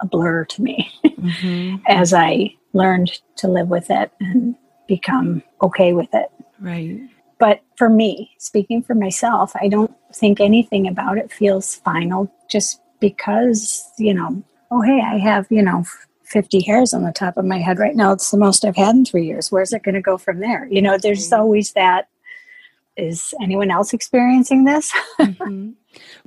a 0.00 0.06
blur 0.06 0.44
to 0.44 0.62
me 0.62 0.90
mm-hmm. 1.04 1.76
as 1.88 2.12
I 2.12 2.54
learned 2.72 3.18
to 3.36 3.48
live 3.48 3.68
with 3.68 3.90
it 3.90 4.10
and 4.20 4.54
become 4.86 5.42
okay 5.62 5.92
with 5.92 6.12
it. 6.12 6.30
Right. 6.60 7.00
But 7.38 7.60
for 7.76 7.88
me, 7.88 8.32
speaking 8.38 8.82
for 8.82 8.94
myself, 8.94 9.52
I 9.60 9.68
don't 9.68 9.94
think 10.14 10.40
anything 10.40 10.86
about 10.86 11.18
it 11.18 11.32
feels 11.32 11.76
final 11.76 12.32
just 12.48 12.80
because, 13.00 13.90
you 13.98 14.14
know, 14.14 14.42
oh, 14.70 14.80
hey, 14.80 15.02
I 15.02 15.18
have, 15.18 15.46
you 15.50 15.62
know, 15.62 15.84
50 16.24 16.62
hairs 16.62 16.92
on 16.92 17.02
the 17.02 17.12
top 17.12 17.36
of 17.36 17.44
my 17.44 17.58
head 17.58 17.78
right 17.78 17.94
now. 17.94 18.12
It's 18.12 18.30
the 18.30 18.38
most 18.38 18.64
I've 18.64 18.76
had 18.76 18.96
in 18.96 19.04
three 19.04 19.26
years. 19.26 19.52
Where's 19.52 19.72
it 19.72 19.82
going 19.82 19.94
to 19.94 20.00
go 20.00 20.18
from 20.18 20.40
there? 20.40 20.66
You 20.70 20.82
know, 20.82 20.98
there's 20.98 21.32
always 21.32 21.72
that. 21.72 22.08
Is 22.96 23.34
anyone 23.42 23.70
else 23.70 23.92
experiencing 23.92 24.64
this? 24.64 24.90
mm-hmm. 25.20 25.72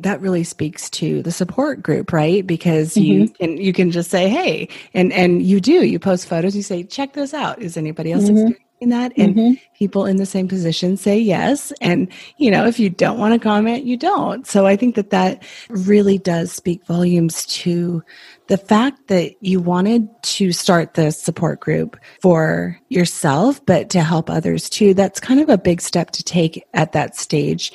That 0.01 0.21
really 0.21 0.43
speaks 0.43 0.89
to 0.91 1.21
the 1.23 1.31
support 1.31 1.83
group, 1.83 2.11
right? 2.11 2.45
Because 2.45 2.95
mm-hmm. 2.95 3.03
you 3.03 3.29
can 3.29 3.57
you 3.57 3.73
can 3.73 3.91
just 3.91 4.09
say, 4.09 4.29
"Hey," 4.29 4.69
and 4.93 5.11
and 5.13 5.41
you 5.41 5.59
do. 5.59 5.85
You 5.85 5.99
post 5.99 6.27
photos. 6.27 6.55
You 6.55 6.63
say, 6.63 6.83
"Check 6.83 7.13
this 7.13 7.33
out." 7.33 7.61
Is 7.61 7.77
anybody 7.77 8.11
else 8.11 8.25
mm-hmm. 8.25 8.37
experiencing 8.37 8.69
that 8.87 9.11
and 9.17 9.35
mm-hmm. 9.35 9.53
people 9.77 10.05
in 10.05 10.17
the 10.17 10.25
same 10.25 10.47
position 10.47 10.95
say 10.95 11.19
yes 11.19 11.73
and 11.81 12.07
you 12.37 12.49
know 12.49 12.65
if 12.65 12.79
you 12.79 12.89
don't 12.89 13.19
want 13.19 13.33
to 13.33 13.39
comment 13.39 13.83
you 13.83 13.97
don't 13.97 14.47
so 14.47 14.65
i 14.65 14.75
think 14.75 14.95
that 14.95 15.09
that 15.09 15.43
really 15.69 16.17
does 16.17 16.51
speak 16.51 16.83
volumes 16.85 17.45
to 17.45 18.01
the 18.47 18.57
fact 18.57 19.07
that 19.07 19.33
you 19.41 19.59
wanted 19.59 20.07
to 20.23 20.51
start 20.51 20.93
the 20.93 21.11
support 21.11 21.59
group 21.59 21.97
for 22.21 22.79
yourself 22.89 23.63
but 23.65 23.89
to 23.89 24.01
help 24.01 24.29
others 24.29 24.69
too 24.69 24.93
that's 24.93 25.19
kind 25.19 25.39
of 25.39 25.49
a 25.49 25.57
big 25.57 25.81
step 25.81 26.11
to 26.11 26.23
take 26.23 26.63
at 26.73 26.93
that 26.93 27.15
stage 27.15 27.73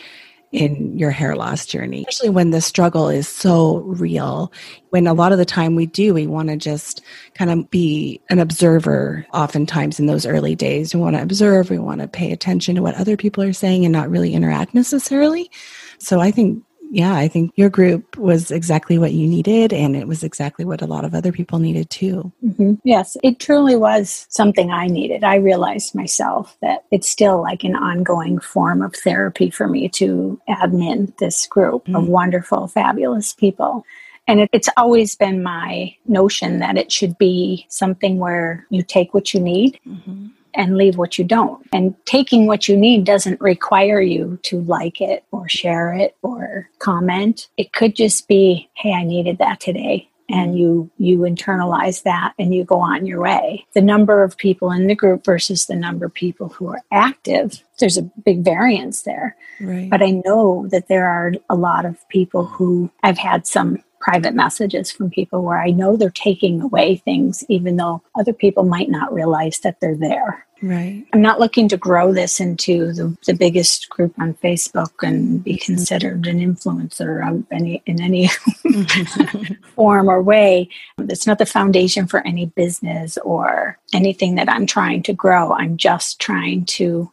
in 0.55 0.97
your 0.97 1.11
hair 1.11 1.35
loss 1.35 1.67
journey, 1.67 2.05
especially 2.09 2.31
when 2.31 2.51
the 2.51 2.61
struggle 2.61 3.09
is 3.09 3.27
so 3.27 3.79
real. 3.79 4.53
When 4.91 5.09
a 5.09 5.13
lot 5.13 5.33
of 5.33 5.39
the 5.39 5.45
time 5.45 5.75
we 5.75 5.87
do, 5.87 6.15
we 6.15 6.29
want 6.29 6.49
to 6.49 6.57
just 6.57 7.03
kind 7.35 7.51
of 7.51 7.69
be 7.71 8.21
an 8.31 8.39
observer 8.39 9.27
oftentimes 9.35 9.99
in 9.99 10.07
those 10.07 10.25
early 10.25 10.55
days. 10.55 10.95
We 10.95 11.01
want 11.01 11.17
to 11.17 11.23
observe, 11.23 11.71
we 11.71 11.79
want 11.81 12.03
to 12.03 12.09
pay 12.09 12.31
attention 12.31 12.77
to 12.77 12.83
what 12.83 12.95
other 12.95 13.17
people 13.17 13.43
are 13.43 13.53
saying 13.53 13.85
and 13.85 13.93
not 13.93 14.09
really 14.09 14.33
interact 14.33 14.75
necessarily. 14.75 15.51
So 15.99 16.21
I 16.21 16.31
think 16.31 16.63
yeah, 16.91 17.15
I 17.15 17.29
think 17.29 17.53
your 17.57 17.71
group 17.71 18.17
was 18.17 18.51
exactly 18.51 18.99
what 18.99 19.13
you 19.13 19.27
needed, 19.27 19.73
and 19.73 19.97
it 19.97 20.07
was 20.07 20.23
exactly 20.23 20.65
what 20.65 20.83
a 20.83 20.87
lot 20.87 21.05
of 21.05 21.15
other 21.15 21.33
people 21.33 21.59
needed 21.59 21.91
too. 21.91 22.33
Mm-hmm. 22.45 22.75
Yes, 22.85 23.17
it 23.23 23.41
truly 23.41 23.77
was 23.77 24.27
something 24.29 24.71
I 24.71 24.87
needed. 24.87 25.25
I 25.25 25.37
realized 25.37 25.95
myself 25.95 26.57
that 26.63 26.85
it's 26.91 27.09
still 27.09 27.43
like 27.43 27.65
an 27.65 27.75
ongoing 27.75 28.39
form 28.39 28.83
of 28.83 28.95
therapy 28.95 29.51
for 29.51 29.67
me 29.67 29.89
to 29.91 30.41
admin 30.49 31.17
this 31.19 31.47
group 31.47 31.85
mm-hmm. 31.85 31.97
of 31.97 32.09
wonderful, 32.09 32.69
fabulous 32.69 33.33
people. 33.33 33.85
And 34.27 34.41
it, 34.41 34.51
it's 34.53 34.71
always 34.77 35.17
been 35.17 35.43
my 35.43 35.97
notion 36.07 36.61
that 36.61 36.79
it 36.79 36.91
should 36.91 37.19
be 37.19 37.67
something 37.69 38.19
where 38.19 38.67
you 38.71 38.83
take 38.83 39.13
what 39.13 39.35
you 39.35 39.41
need. 39.41 39.79
Mm-hmm 39.87 40.29
and 40.55 40.77
leave 40.77 40.97
what 40.97 41.19
you 41.19 41.25
don't. 41.25 41.67
And 41.73 41.95
taking 42.07 42.47
what 42.47 42.69
you 42.69 42.77
need 42.77 43.05
doesn't 43.05 43.41
require 43.41 44.01
you 44.01 44.39
to 44.45 44.61
like 44.63 45.01
it 45.01 45.25
or 45.33 45.49
share 45.49 45.93
it 45.95 46.17
or 46.23 46.69
comment. 46.79 47.49
It 47.57 47.73
could 47.73 47.95
just 47.97 48.29
be, 48.29 48.69
hey, 48.75 48.93
I 48.93 49.05
needed 49.05 49.39
that 49.39 49.61
today. 49.61 50.09
And 50.31 50.59
you 50.59 50.91
you 50.97 51.19
internalize 51.19 52.05
that 52.05 52.33
and 52.39 52.55
you 52.55 52.65
go 52.65 52.77
on 52.77 53.05
your 53.05 53.21
way. 53.21 53.67
The 53.75 53.83
number 53.83 54.23
of 54.23 54.39
people 54.39 54.71
in 54.71 54.87
the 54.87 54.95
group 54.95 55.23
versus 55.23 55.67
the 55.67 55.77
number 55.77 56.07
of 56.07 56.15
people 56.15 56.49
who 56.49 56.69
are 56.69 56.81
active, 56.91 57.63
there's 57.79 57.99
a 57.99 58.11
big 58.25 58.43
variance 58.43 59.03
there. 59.03 59.37
Right. 59.61 59.91
But 59.91 60.03
I 60.03 60.23
know 60.25 60.67
that 60.69 60.89
there 60.89 61.07
are 61.07 61.35
a 61.51 61.55
lot 61.55 61.85
of 61.85 62.09
people 62.09 62.47
who 62.47 62.91
I've 63.03 63.19
had 63.19 63.47
some 63.47 63.85
private 64.05 64.35
messages 64.35 64.93
from 64.93 65.09
people 65.09 65.43
where 65.43 65.59
I 65.59 65.71
know 65.71 65.97
they're 65.97 66.11
taking 66.11 66.61
away 66.61 66.97
things, 66.97 67.43
even 67.49 67.79
though 67.79 68.03
other 68.15 68.35
people 68.35 68.65
might 68.65 68.91
not 68.91 69.15
realize 69.15 69.61
that 69.61 69.81
they're 69.81 69.97
there. 69.97 70.47
Right. 70.63 71.07
I'm 71.13 71.23
not 71.23 71.41
looking 71.41 71.69
to 71.69 71.79
grow 71.79 72.13
this 72.13 72.39
into 72.39 72.93
the, 72.93 73.17
the 73.27 73.33
biggest 73.33 73.89
group 73.89 74.15
on 74.19 74.35
Facebook 74.35 74.93
and 75.03 75.43
be 75.43 75.55
mm-hmm. 75.55 75.65
considered 75.65 76.27
an 76.27 76.39
influencer 76.39 77.27
of 77.27 77.45
any 77.51 77.83
in 77.87 78.01
any 78.01 78.29
form 79.75 80.09
or 80.09 80.23
way. 80.23 80.69
It's 80.99 81.27
not 81.27 81.39
the 81.39 81.47
foundation 81.47 82.07
for 82.07 82.27
any 82.27 82.47
business 82.47 83.19
or 83.19 83.79
anything 83.93 84.35
that 84.35 84.51
I'm 84.51 84.67
trying 84.67 85.03
to 85.05 85.13
grow. 85.15 85.53
I'm 85.53 85.77
just 85.79 86.21
trying 86.21 86.67
to 86.67 87.11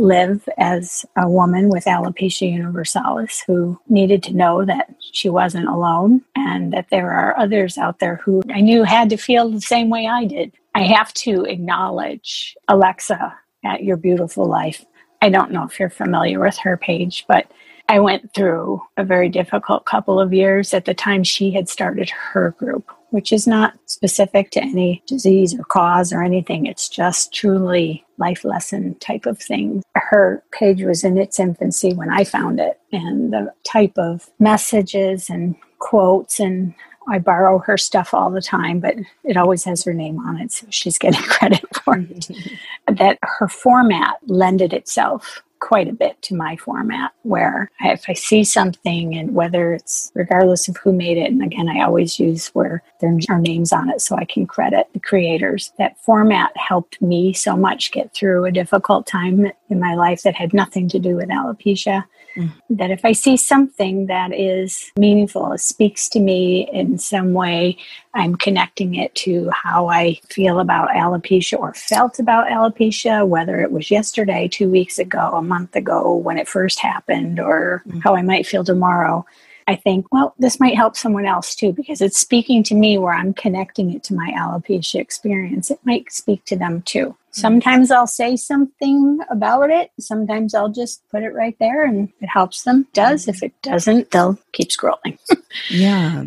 live 0.00 0.48
as 0.58 1.04
a 1.16 1.28
woman 1.28 1.68
with 1.68 1.84
alopecia 1.84 2.50
universalis 2.50 3.42
who 3.46 3.78
needed 3.88 4.22
to 4.22 4.34
know 4.34 4.64
that 4.64 4.94
she 5.12 5.28
wasn't 5.28 5.68
alone 5.68 6.22
and 6.34 6.72
that 6.72 6.88
there 6.90 7.12
are 7.12 7.38
others 7.38 7.78
out 7.78 7.98
there 8.00 8.16
who 8.16 8.42
I 8.52 8.60
knew 8.62 8.84
had 8.84 9.10
to 9.10 9.16
feel 9.16 9.50
the 9.50 9.60
same 9.60 9.90
way 9.90 10.06
I 10.06 10.24
did. 10.24 10.52
I 10.74 10.84
have 10.84 11.12
to 11.14 11.44
acknowledge 11.44 12.56
Alexa 12.68 13.36
at 13.64 13.84
Your 13.84 13.96
Beautiful 13.96 14.46
Life. 14.46 14.84
I 15.22 15.28
don't 15.28 15.52
know 15.52 15.64
if 15.64 15.78
you're 15.78 15.90
familiar 15.90 16.40
with 16.40 16.56
her 16.58 16.76
page, 16.76 17.26
but 17.28 17.50
I 17.88 18.00
went 18.00 18.32
through 18.34 18.82
a 18.96 19.04
very 19.04 19.28
difficult 19.28 19.84
couple 19.84 20.18
of 20.18 20.32
years 20.32 20.72
at 20.72 20.86
the 20.86 20.94
time 20.94 21.24
she 21.24 21.50
had 21.50 21.68
started 21.68 22.08
her 22.10 22.52
group 22.52 22.90
which 23.10 23.32
is 23.32 23.46
not 23.46 23.74
specific 23.86 24.50
to 24.52 24.62
any 24.62 25.02
disease 25.06 25.58
or 25.58 25.64
cause 25.64 26.12
or 26.12 26.22
anything. 26.22 26.66
It's 26.66 26.88
just 26.88 27.32
truly 27.32 28.04
life 28.18 28.44
lesson 28.44 28.94
type 28.96 29.26
of 29.26 29.38
thing. 29.38 29.82
Her 29.94 30.42
page 30.52 30.82
was 30.82 31.04
in 31.04 31.18
its 31.18 31.38
infancy 31.38 31.92
when 31.92 32.10
I 32.10 32.24
found 32.24 32.60
it, 32.60 32.80
and 32.92 33.32
the 33.32 33.52
type 33.64 33.96
of 33.96 34.28
messages 34.38 35.30
and 35.30 35.54
quotes 35.78 36.38
and 36.40 36.74
I 37.08 37.18
borrow 37.18 37.58
her 37.60 37.76
stuff 37.76 38.14
all 38.14 38.30
the 38.30 38.42
time, 38.42 38.78
but 38.78 38.94
it 39.24 39.36
always 39.36 39.64
has 39.64 39.82
her 39.84 39.94
name 39.94 40.18
on 40.20 40.38
it, 40.38 40.52
so 40.52 40.66
she's 40.70 40.98
getting 40.98 41.22
credit 41.28 41.64
for 41.82 41.96
it. 41.96 42.08
Mm-hmm. 42.08 42.94
that 42.94 43.18
her 43.22 43.48
format 43.48 44.18
lended 44.26 44.72
itself 44.72 45.42
quite 45.60 45.88
a 45.88 45.92
bit 45.92 46.20
to 46.22 46.34
my 46.34 46.56
format 46.56 47.12
where 47.22 47.70
if 47.80 48.04
I 48.08 48.14
see 48.14 48.44
something 48.44 49.14
and 49.14 49.34
whether 49.34 49.72
it's 49.72 50.10
regardless 50.14 50.68
of 50.68 50.76
who 50.78 50.92
made 50.92 51.18
it, 51.18 51.30
and 51.30 51.42
again, 51.42 51.68
I 51.68 51.82
always 51.82 52.18
use 52.18 52.48
where 52.48 52.82
there 53.00 53.16
are 53.28 53.38
names 53.38 53.72
on 53.72 53.90
it 53.90 54.00
so 54.00 54.16
I 54.16 54.24
can 54.24 54.46
credit 54.46 54.88
the 54.92 55.00
creators. 55.00 55.72
That 55.78 55.98
format 55.98 56.56
helped 56.56 57.00
me 57.00 57.32
so 57.32 57.56
much 57.56 57.92
get 57.92 58.12
through 58.14 58.44
a 58.44 58.52
difficult 58.52 59.06
time 59.06 59.52
in 59.68 59.80
my 59.80 59.94
life 59.94 60.22
that 60.22 60.34
had 60.34 60.52
nothing 60.52 60.88
to 60.88 60.98
do 60.98 61.16
with 61.16 61.28
alopecia. 61.28 62.04
Mm-hmm. 62.36 62.76
That 62.76 62.90
if 62.90 63.04
I 63.04 63.12
see 63.12 63.36
something 63.36 64.06
that 64.06 64.32
is 64.32 64.92
meaningful, 64.96 65.56
speaks 65.58 66.08
to 66.10 66.20
me 66.20 66.68
in 66.72 66.96
some 66.98 67.32
way, 67.32 67.76
I'm 68.14 68.36
connecting 68.36 68.94
it 68.94 69.14
to 69.16 69.50
how 69.50 69.88
I 69.88 70.20
feel 70.28 70.60
about 70.60 70.90
alopecia 70.90 71.58
or 71.58 71.74
felt 71.74 72.18
about 72.18 72.46
alopecia, 72.46 73.26
whether 73.26 73.60
it 73.60 73.72
was 73.72 73.90
yesterday, 73.90 74.48
two 74.48 74.70
weeks 74.70 74.98
ago, 74.98 75.32
a 75.34 75.42
month 75.50 75.76
ago 75.76 76.14
when 76.14 76.38
it 76.38 76.48
first 76.48 76.78
happened, 76.78 77.38
or 77.38 77.82
mm-hmm. 77.86 78.00
how 78.00 78.14
I 78.14 78.22
might 78.22 78.46
feel 78.46 78.64
tomorrow. 78.64 79.26
I 79.70 79.76
think, 79.76 80.06
well, 80.10 80.34
this 80.38 80.58
might 80.58 80.74
help 80.74 80.96
someone 80.96 81.26
else 81.26 81.54
too 81.54 81.72
because 81.72 82.00
it's 82.00 82.18
speaking 82.18 82.64
to 82.64 82.74
me 82.74 82.98
where 82.98 83.12
I'm 83.12 83.32
connecting 83.32 83.92
it 83.92 84.02
to 84.04 84.14
my 84.14 84.32
alopecia 84.36 84.98
experience. 84.98 85.70
It 85.70 85.78
might 85.84 86.10
speak 86.10 86.44
to 86.46 86.56
them 86.56 86.82
too. 86.82 87.06
Mm-hmm. 87.06 87.40
Sometimes 87.40 87.90
I'll 87.92 88.08
say 88.08 88.34
something 88.34 89.20
about 89.30 89.70
it. 89.70 89.92
Sometimes 90.00 90.54
I'll 90.54 90.70
just 90.70 91.08
put 91.10 91.22
it 91.22 91.34
right 91.34 91.56
there 91.60 91.84
and 91.84 92.08
it 92.20 92.26
helps 92.26 92.64
them. 92.64 92.88
Does. 92.92 93.28
If 93.28 93.44
it 93.44 93.52
doesn't, 93.62 94.10
they'll 94.10 94.38
keep 94.50 94.70
scrolling. 94.70 95.18
yeah. 95.70 96.24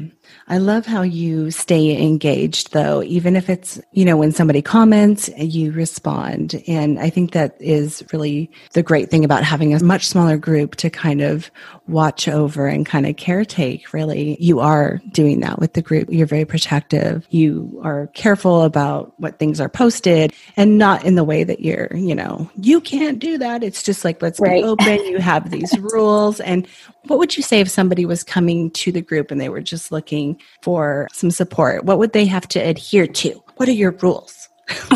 I 0.48 0.58
love 0.58 0.86
how 0.86 1.02
you 1.04 1.52
stay 1.52 2.02
engaged 2.02 2.74
though, 2.74 3.02
even 3.04 3.36
if 3.36 3.50
it's, 3.50 3.80
you 3.92 4.04
know, 4.04 4.18
when 4.18 4.32
somebody 4.32 4.62
comments, 4.62 5.30
you 5.38 5.72
respond. 5.72 6.62
And 6.68 7.00
I 7.00 7.10
think 7.10 7.32
that 7.32 7.56
is 7.60 8.04
really 8.12 8.52
the 8.74 8.84
great 8.84 9.10
thing 9.10 9.24
about 9.24 9.44
having 9.44 9.74
a 9.74 9.84
much 9.84 10.08
smaller 10.08 10.38
group 10.38 10.76
to 10.78 10.90
kind 10.90 11.22
of 11.22 11.50
watch 11.88 12.28
over 12.28 12.68
and 12.68 12.86
kind 12.86 13.06
of 13.06 13.16
caretake. 13.16 13.94
Really, 13.94 14.38
you 14.40 14.60
are 14.60 15.00
doing 15.12 15.40
that 15.42 15.60
with 15.60 15.74
the 15.74 15.82
group. 15.82 16.10
You're 16.12 16.28
very 16.28 16.46
protective. 16.46 17.26
You 17.30 17.80
are 17.84 18.08
careful 18.08 18.64
about 18.64 19.14
what 19.20 19.40
things 19.40 19.62
are 19.62 19.70
posted 19.70 20.34
and 20.58 20.78
not 20.78 21.06
in 21.06 21.16
the 21.16 21.24
way 21.24 21.44
that 21.44 21.62
you're, 21.62 21.96
you 21.96 22.16
know, 22.16 22.50
you 22.56 22.82
can't 22.82 23.20
do 23.20 23.38
that. 23.38 23.64
It's 23.64 23.84
just 23.84 24.04
like, 24.04 24.22
let's 24.22 24.40
right. 24.40 24.62
be 24.62 24.68
open. 24.68 25.06
You 25.06 25.20
have 25.20 25.52
these 25.52 25.78
rules. 25.80 26.40
And 26.42 26.68
what 27.08 27.20
would 27.20 27.36
you 27.36 27.44
say 27.44 27.60
if 27.60 27.70
somebody 27.70 28.06
was 28.06 28.24
coming 28.24 28.72
to 28.72 28.92
the 28.92 29.02
group 29.02 29.32
and 29.32 29.40
they 29.40 29.50
were 29.50 29.62
just 29.62 29.92
looking 29.92 30.33
for 30.62 31.08
some 31.14 31.32
support? 31.32 31.86
What 31.86 32.00
would 32.00 32.14
they 32.14 32.26
have 32.26 32.48
to 32.50 32.60
adhere 32.60 33.08
to? 33.08 33.44
What 33.58 33.70
are 33.70 33.74
your 33.74 33.92
rules? 33.92 34.50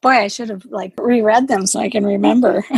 Boy, 0.00 0.10
I 0.10 0.28
should 0.28 0.50
have 0.50 0.64
like 0.66 0.92
reread 0.98 1.48
them 1.48 1.66
so 1.66 1.80
I 1.80 1.90
can 1.90 2.06
remember. 2.06 2.64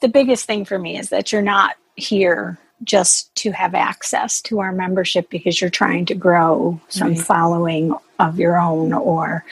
the 0.00 0.08
biggest 0.08 0.46
thing 0.46 0.64
for 0.64 0.78
me 0.78 0.98
is 0.98 1.10
that 1.10 1.32
you're 1.32 1.42
not 1.42 1.76
here 1.96 2.58
just 2.84 3.34
to 3.36 3.50
have 3.52 3.74
access 3.74 4.40
to 4.42 4.60
our 4.60 4.72
membership 4.72 5.30
because 5.30 5.60
you're 5.60 5.70
trying 5.70 6.04
to 6.06 6.14
grow 6.14 6.78
some 6.88 7.08
right. 7.08 7.20
following 7.20 7.94
of 8.18 8.38
your 8.38 8.58
own 8.58 8.92
or 8.92 9.44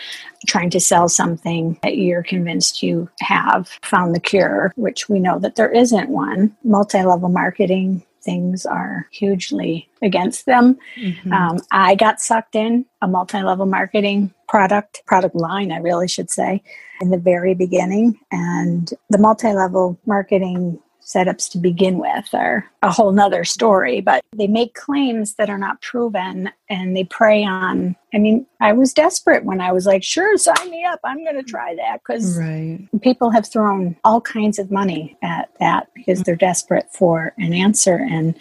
trying 0.46 0.70
to 0.70 0.80
sell 0.80 1.08
something 1.08 1.78
that 1.82 1.96
you're 1.96 2.22
convinced 2.22 2.82
you 2.82 3.08
have 3.20 3.68
found 3.82 4.14
the 4.14 4.20
cure, 4.20 4.72
which 4.76 5.08
we 5.08 5.18
know 5.18 5.38
that 5.38 5.56
there 5.56 5.70
isn't 5.70 6.10
one. 6.10 6.54
Multi 6.64 7.02
level 7.02 7.28
marketing 7.28 8.02
things 8.24 8.66
are 8.66 9.06
hugely 9.10 9.88
against 10.02 10.46
them. 10.46 10.78
Mm-hmm. 10.96 11.32
Um, 11.32 11.58
I 11.70 11.94
got 11.94 12.20
sucked 12.20 12.56
in 12.56 12.86
a 13.02 13.08
multi 13.08 13.42
level 13.42 13.66
marketing 13.66 14.32
product, 14.48 15.02
product 15.06 15.34
line, 15.34 15.72
I 15.72 15.78
really 15.78 16.08
should 16.08 16.30
say, 16.30 16.62
in 17.00 17.10
the 17.10 17.18
very 17.18 17.54
beginning. 17.54 18.18
And 18.32 18.92
the 19.10 19.18
multi 19.18 19.52
level 19.52 19.98
marketing 20.06 20.80
setups 21.04 21.50
to 21.50 21.58
begin 21.58 21.98
with 21.98 22.32
are 22.32 22.64
a 22.82 22.90
whole 22.90 23.12
nother 23.12 23.44
story, 23.44 24.00
but 24.00 24.24
they 24.32 24.46
make 24.46 24.74
claims 24.74 25.34
that 25.34 25.50
are 25.50 25.58
not 25.58 25.80
proven 25.82 26.50
and 26.68 26.96
they 26.96 27.04
prey 27.04 27.44
on. 27.44 27.94
I 28.14 28.18
mean, 28.18 28.46
I 28.60 28.72
was 28.72 28.92
desperate 28.92 29.44
when 29.44 29.60
I 29.60 29.72
was 29.72 29.86
like, 29.86 30.02
sure, 30.02 30.36
sign 30.36 30.70
me 30.70 30.84
up. 30.84 31.00
I'm 31.04 31.22
going 31.22 31.36
to 31.36 31.42
try 31.42 31.74
that 31.76 32.00
because 32.00 32.38
right. 32.38 32.88
people 33.02 33.30
have 33.30 33.46
thrown 33.46 33.96
all 34.04 34.20
kinds 34.20 34.58
of 34.58 34.70
money 34.70 35.16
at 35.22 35.50
that 35.60 35.88
because 35.94 36.22
they're 36.22 36.36
desperate 36.36 36.86
for 36.92 37.34
an 37.38 37.52
answer. 37.52 37.96
And 37.96 38.34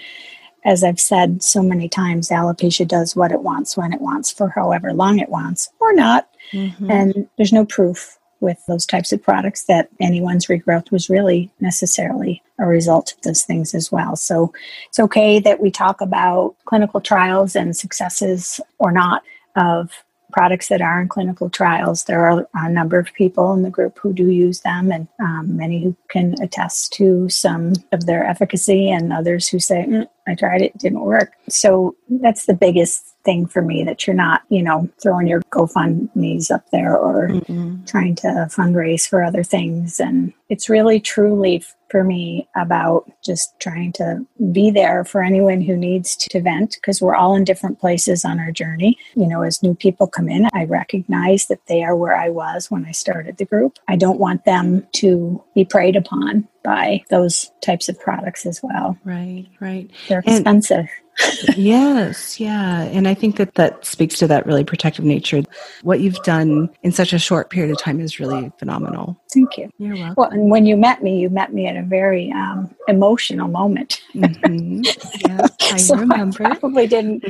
as 0.65 0.83
I've 0.83 0.99
said 0.99 1.43
so 1.43 1.61
many 1.61 1.89
times, 1.89 2.29
alopecia 2.29 2.87
does 2.87 3.15
what 3.15 3.31
it 3.31 3.41
wants 3.41 3.75
when 3.75 3.93
it 3.93 4.01
wants 4.01 4.31
for 4.31 4.49
however 4.49 4.93
long 4.93 5.19
it 5.19 5.29
wants 5.29 5.69
or 5.79 5.93
not. 5.93 6.29
Mm-hmm. 6.51 6.89
And 6.89 7.29
there's 7.37 7.53
no 7.53 7.65
proof 7.65 8.17
with 8.43 8.63
those 8.67 8.85
types 8.85 9.11
of 9.11 9.23
products 9.23 9.63
that 9.63 9.89
anyone's 9.99 10.45
regrowth 10.45 10.91
was 10.91 11.09
really 11.09 11.49
necessarily 11.59 12.43
a 12.59 12.67
result 12.67 13.13
of 13.13 13.21
those 13.21 13.41
things 13.43 13.73
as 13.73 13.91
well. 13.91 14.15
So 14.15 14.53
it's 14.89 14.99
okay 14.99 15.39
that 15.39 15.59
we 15.59 15.71
talk 15.71 16.01
about 16.01 16.55
clinical 16.65 17.01
trials 17.01 17.55
and 17.55 17.75
successes 17.75 18.59
or 18.77 18.91
not 18.91 19.23
of 19.55 19.91
products 20.33 20.67
that 20.67 20.81
are 20.81 20.99
in 20.99 21.07
clinical 21.07 21.49
trials. 21.49 22.03
There 22.03 22.27
are 22.29 22.47
a 22.55 22.69
number 22.69 22.99
of 22.99 23.13
people 23.13 23.53
in 23.53 23.61
the 23.61 23.69
group 23.69 23.99
who 23.99 24.13
do 24.13 24.29
use 24.29 24.61
them, 24.61 24.91
and 24.91 25.07
um, 25.19 25.55
many 25.55 25.83
who 25.83 25.95
can 26.09 26.35
attest 26.41 26.91
to 26.93 27.29
some 27.29 27.73
of 27.91 28.05
their 28.07 28.25
efficacy, 28.25 28.89
and 28.89 29.13
others 29.13 29.47
who 29.47 29.59
say, 29.59 29.85
mm, 29.87 30.07
I 30.27 30.35
tried 30.35 30.63
it, 30.63 30.71
it 30.75 30.77
didn't 30.79 31.01
work. 31.01 31.33
So 31.49 31.95
that's 32.09 32.45
the 32.47 32.55
biggest 32.55 33.12
thing 33.23 33.45
for 33.45 33.61
me 33.61 33.83
that 33.83 34.05
you're 34.05 34.15
not, 34.15 34.41
you 34.49 34.61
know, 34.61 34.89
throwing 35.01 35.27
your 35.27 35.41
GoFundMe's 35.43 36.51
up 36.51 36.69
there 36.71 36.97
or 36.97 37.29
mm-hmm. 37.29 37.85
trying 37.85 38.15
to 38.15 38.27
fundraise 38.49 39.07
for 39.07 39.23
other 39.23 39.43
things. 39.43 39.99
And 39.99 40.33
it's 40.49 40.69
really 40.69 40.99
truly 40.99 41.63
for 41.89 42.03
me 42.03 42.47
about 42.55 43.09
just 43.23 43.53
trying 43.59 43.91
to 43.93 44.25
be 44.51 44.71
there 44.71 45.05
for 45.05 45.21
anyone 45.21 45.61
who 45.61 45.77
needs 45.77 46.15
to 46.15 46.41
vent 46.41 46.73
because 46.73 47.01
we're 47.01 47.15
all 47.15 47.35
in 47.35 47.43
different 47.43 47.79
places 47.79 48.25
on 48.25 48.39
our 48.39 48.51
journey. 48.51 48.97
You 49.13 49.27
know, 49.27 49.43
as 49.43 49.61
new 49.61 49.75
people 49.75 50.07
come 50.07 50.27
in, 50.27 50.49
I 50.53 50.65
recognize 50.65 51.45
that 51.47 51.65
they 51.67 51.83
are 51.83 51.95
where 51.95 52.15
I 52.15 52.29
was 52.29 52.71
when 52.71 52.83
I 52.85 52.91
started 52.91 53.37
the 53.37 53.45
group. 53.45 53.77
I 53.87 53.95
don't 53.95 54.19
want 54.19 54.43
them 54.43 54.87
to 54.93 55.43
be 55.53 55.65
preyed 55.65 55.95
upon 55.95 56.47
by 56.63 57.03
those 57.09 57.51
types 57.61 57.89
of 57.89 57.99
products 57.99 58.45
as 58.45 58.59
well. 58.63 58.97
Right, 59.03 59.45
right. 59.59 59.91
They're 60.07 60.23
expensive. 60.25 60.79
And- 60.79 60.89
yes, 61.55 62.39
yeah. 62.39 62.83
And 62.83 63.07
I 63.07 63.13
think 63.13 63.35
that 63.35 63.53
that 63.55 63.85
speaks 63.85 64.17
to 64.19 64.27
that 64.27 64.45
really 64.45 64.63
protective 64.63 65.05
nature. 65.05 65.43
What 65.83 65.99
you've 65.99 66.21
done 66.23 66.69
in 66.81 66.91
such 66.91 67.13
a 67.13 67.19
short 67.19 67.49
period 67.49 67.71
of 67.71 67.77
time 67.77 67.99
is 67.99 68.19
really 68.19 68.51
phenomenal. 68.57 69.21
Thank 69.31 69.57
you. 69.57 69.69
You're 69.77 69.95
welcome. 69.95 70.15
Well, 70.17 70.31
and 70.33 70.49
when 70.49 70.65
you 70.65 70.75
met 70.75 71.03
me, 71.03 71.19
you 71.19 71.29
met 71.29 71.53
me 71.53 71.67
at 71.67 71.77
a 71.77 71.83
very 71.83 72.31
um, 72.31 72.73
emotional 72.87 73.47
moment. 73.47 74.01
Mm-hmm. 74.15 74.81
Yeah, 75.25 75.47
I 75.73 75.77
so 75.77 75.95
remember. 75.95 76.45
I 76.45 76.55
probably 76.55 76.87
didn't 76.87 77.23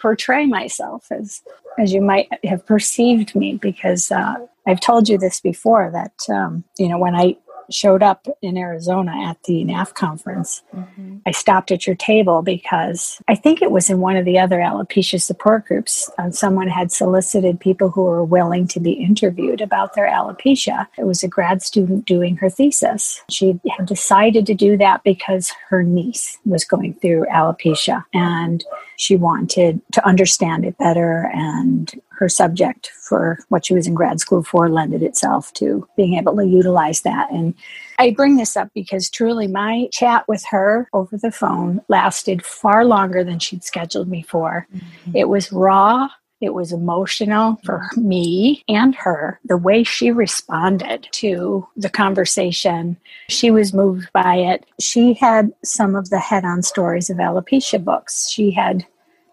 portray 0.00 0.46
myself 0.46 1.06
as 1.10 1.42
as 1.78 1.92
you 1.92 2.02
might 2.02 2.28
have 2.44 2.64
perceived 2.66 3.34
me 3.34 3.54
because 3.54 4.10
uh, 4.10 4.34
I've 4.66 4.80
told 4.80 5.08
you 5.08 5.16
this 5.16 5.40
before 5.40 5.90
that 5.92 6.12
um, 6.34 6.64
you 6.78 6.88
know 6.88 6.98
when 6.98 7.14
I 7.14 7.36
showed 7.70 8.02
up 8.02 8.26
in 8.40 8.56
Arizona 8.56 9.12
at 9.28 9.42
the 9.44 9.64
NAF 9.64 9.94
conference, 9.94 10.62
mm-hmm. 10.74 11.18
I 11.26 11.30
stopped 11.30 11.70
at 11.70 11.86
your 11.86 11.96
table 11.96 12.42
because 12.42 13.20
I 13.28 13.34
think 13.34 13.62
it 13.62 13.70
was 13.70 13.90
in 13.90 14.00
one 14.00 14.16
of 14.16 14.24
the 14.24 14.38
other 14.38 14.58
alopecia 14.58 15.20
support 15.20 15.66
groups. 15.66 16.10
Uh, 16.18 16.30
someone 16.30 16.68
had 16.68 16.92
solicited 16.92 17.60
people 17.60 17.90
who 17.90 18.02
were 18.02 18.24
willing 18.24 18.66
to 18.68 18.80
be 18.80 18.92
interviewed 18.92 19.60
about 19.60 19.94
their 19.94 20.08
alopecia. 20.08 20.86
It 20.98 21.04
was 21.04 21.22
a 21.22 21.28
grad 21.28 21.62
student 21.62 22.06
doing 22.06 22.36
her 22.36 22.50
thesis. 22.50 23.22
She 23.28 23.60
had 23.76 23.86
decided 23.86 24.46
to 24.46 24.54
do 24.54 24.76
that 24.78 25.02
because 25.04 25.52
her 25.68 25.82
niece 25.82 26.38
was 26.44 26.64
going 26.64 26.94
through 26.94 27.26
alopecia 27.26 28.04
and 28.12 28.64
she 29.02 29.16
wanted 29.16 29.80
to 29.92 30.06
understand 30.06 30.64
it 30.64 30.78
better 30.78 31.28
and 31.34 32.00
her 32.10 32.28
subject 32.28 32.92
for 33.08 33.36
what 33.48 33.66
she 33.66 33.74
was 33.74 33.88
in 33.88 33.94
grad 33.94 34.20
school 34.20 34.44
for 34.44 34.68
lended 34.68 35.02
itself 35.02 35.52
to 35.54 35.86
being 35.96 36.14
able 36.14 36.36
to 36.36 36.46
utilize 36.46 37.00
that. 37.00 37.28
And 37.32 37.52
I 37.98 38.10
bring 38.10 38.36
this 38.36 38.56
up 38.56 38.68
because 38.74 39.10
truly 39.10 39.48
my 39.48 39.88
chat 39.90 40.24
with 40.28 40.44
her 40.50 40.88
over 40.92 41.16
the 41.16 41.32
phone 41.32 41.80
lasted 41.88 42.44
far 42.44 42.84
longer 42.84 43.24
than 43.24 43.40
she'd 43.40 43.64
scheduled 43.64 44.08
me 44.08 44.22
for. 44.22 44.68
Mm-hmm. 44.72 45.16
It 45.16 45.28
was 45.28 45.50
raw. 45.50 46.08
It 46.40 46.54
was 46.54 46.72
emotional 46.72 47.60
for 47.64 47.88
me 47.96 48.64
and 48.68 48.94
her. 48.96 49.38
The 49.44 49.56
way 49.56 49.84
she 49.84 50.10
responded 50.10 51.08
to 51.12 51.66
the 51.76 51.88
conversation, 51.88 52.96
she 53.28 53.52
was 53.52 53.72
moved 53.72 54.12
by 54.12 54.36
it. 54.36 54.66
She 54.80 55.14
had 55.14 55.52
some 55.64 55.94
of 55.94 56.10
the 56.10 56.18
head 56.18 56.44
on 56.44 56.62
stories 56.62 57.10
of 57.10 57.18
alopecia 57.18 57.82
books. 57.82 58.28
She 58.28 58.50
had 58.50 58.84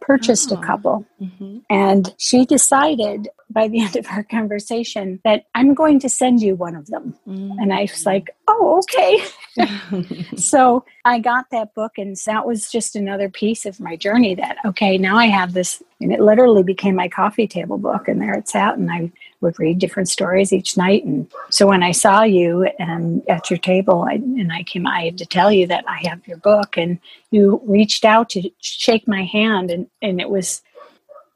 purchased 0.02 0.52
oh. 0.52 0.60
a 0.60 0.66
couple. 0.66 1.06
Mm-hmm. 1.22 1.60
And 1.70 2.14
she 2.18 2.46
decided 2.46 3.30
by 3.50 3.68
the 3.68 3.82
end 3.84 3.96
of 3.96 4.08
our 4.08 4.24
conversation 4.24 5.20
that 5.24 5.46
I'm 5.56 5.74
going 5.74 6.00
to 6.02 6.10
send 6.10 6.42
you 6.42 6.56
one 6.56 6.76
of 6.76 6.88
them. 6.88 7.16
Mm-hmm. 7.28 7.60
And 7.60 7.74
I 7.74 7.82
was 7.82 8.06
like, 8.06 8.30
oh, 8.48 8.82
okay. 8.84 10.36
so 10.38 10.86
I 11.06 11.20
got 11.20 11.50
that 11.52 11.74
book, 11.74 11.94
and 11.98 12.16
that 12.26 12.46
was 12.46 12.72
just 12.72 12.96
another 12.96 13.30
piece 13.30 13.66
of 13.66 13.80
my 13.80 13.96
journey 13.96 14.36
that, 14.36 14.58
okay, 14.66 14.98
now 14.98 15.18
I 15.18 15.26
have 15.26 15.54
this. 15.54 15.82
And 16.02 16.14
it 16.14 16.22
literally 16.22 16.64
became 16.64 16.96
my 16.96 17.10
coffee 17.10 17.48
table 17.48 17.78
book, 17.78 18.08
and 18.08 18.22
there 18.22 18.34
it's 18.34 18.56
at. 18.56 18.78
And 18.78 18.90
I 18.92 19.12
would 19.42 19.60
read 19.60 19.80
different 19.80 20.10
stories 20.10 20.54
each 20.54 20.78
night. 20.78 21.04
And 21.04 21.30
so 21.50 21.68
when 21.68 21.84
I 21.84 21.92
saw 21.92 22.24
you 22.24 22.70
and 22.80 23.22
at 23.30 23.50
your 23.50 23.60
table, 23.60 24.06
I, 24.10 24.14
and 24.14 24.52
I 24.52 24.64
came, 24.64 24.88
I 24.88 25.06
had 25.06 25.18
to 25.18 25.26
tell 25.26 25.52
you 25.52 25.68
that 25.68 25.86
I 25.88 26.02
have 26.08 26.26
your 26.28 26.38
book, 26.38 26.78
and 26.78 27.00
you 27.32 27.62
reached 27.66 28.06
out 28.06 28.30
to 28.32 28.50
shake 28.60 29.08
my 29.08 29.24
hand, 29.24 29.72
and 29.72 29.88
and 30.02 30.22
it 30.22 30.30
was 30.30 30.62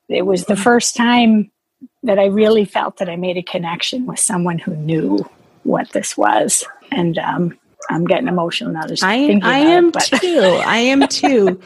it 0.10 0.26
was 0.26 0.46
the 0.46 0.56
first 0.56 0.96
time 0.96 1.52
that 2.04 2.20
I 2.20 2.26
really 2.26 2.66
felt 2.66 2.98
that 2.98 3.10
I 3.10 3.16
made 3.16 3.38
a 3.38 3.44
connection 3.44 4.06
with 4.06 4.20
someone 4.20 4.60
who 4.60 4.76
knew 4.76 5.20
what 5.64 5.90
this 5.92 6.18
was, 6.18 6.66
and 6.92 7.18
um, 7.18 7.58
I'm 7.90 8.06
getting 8.06 8.28
emotional 8.28 8.72
now. 8.72 8.86
Just 8.88 9.04
I, 9.04 9.40
I 9.42 9.58
am 9.58 9.90
it, 9.90 10.20
too. 10.22 10.62
I 10.66 10.78
am 10.78 11.08
too. 11.08 11.62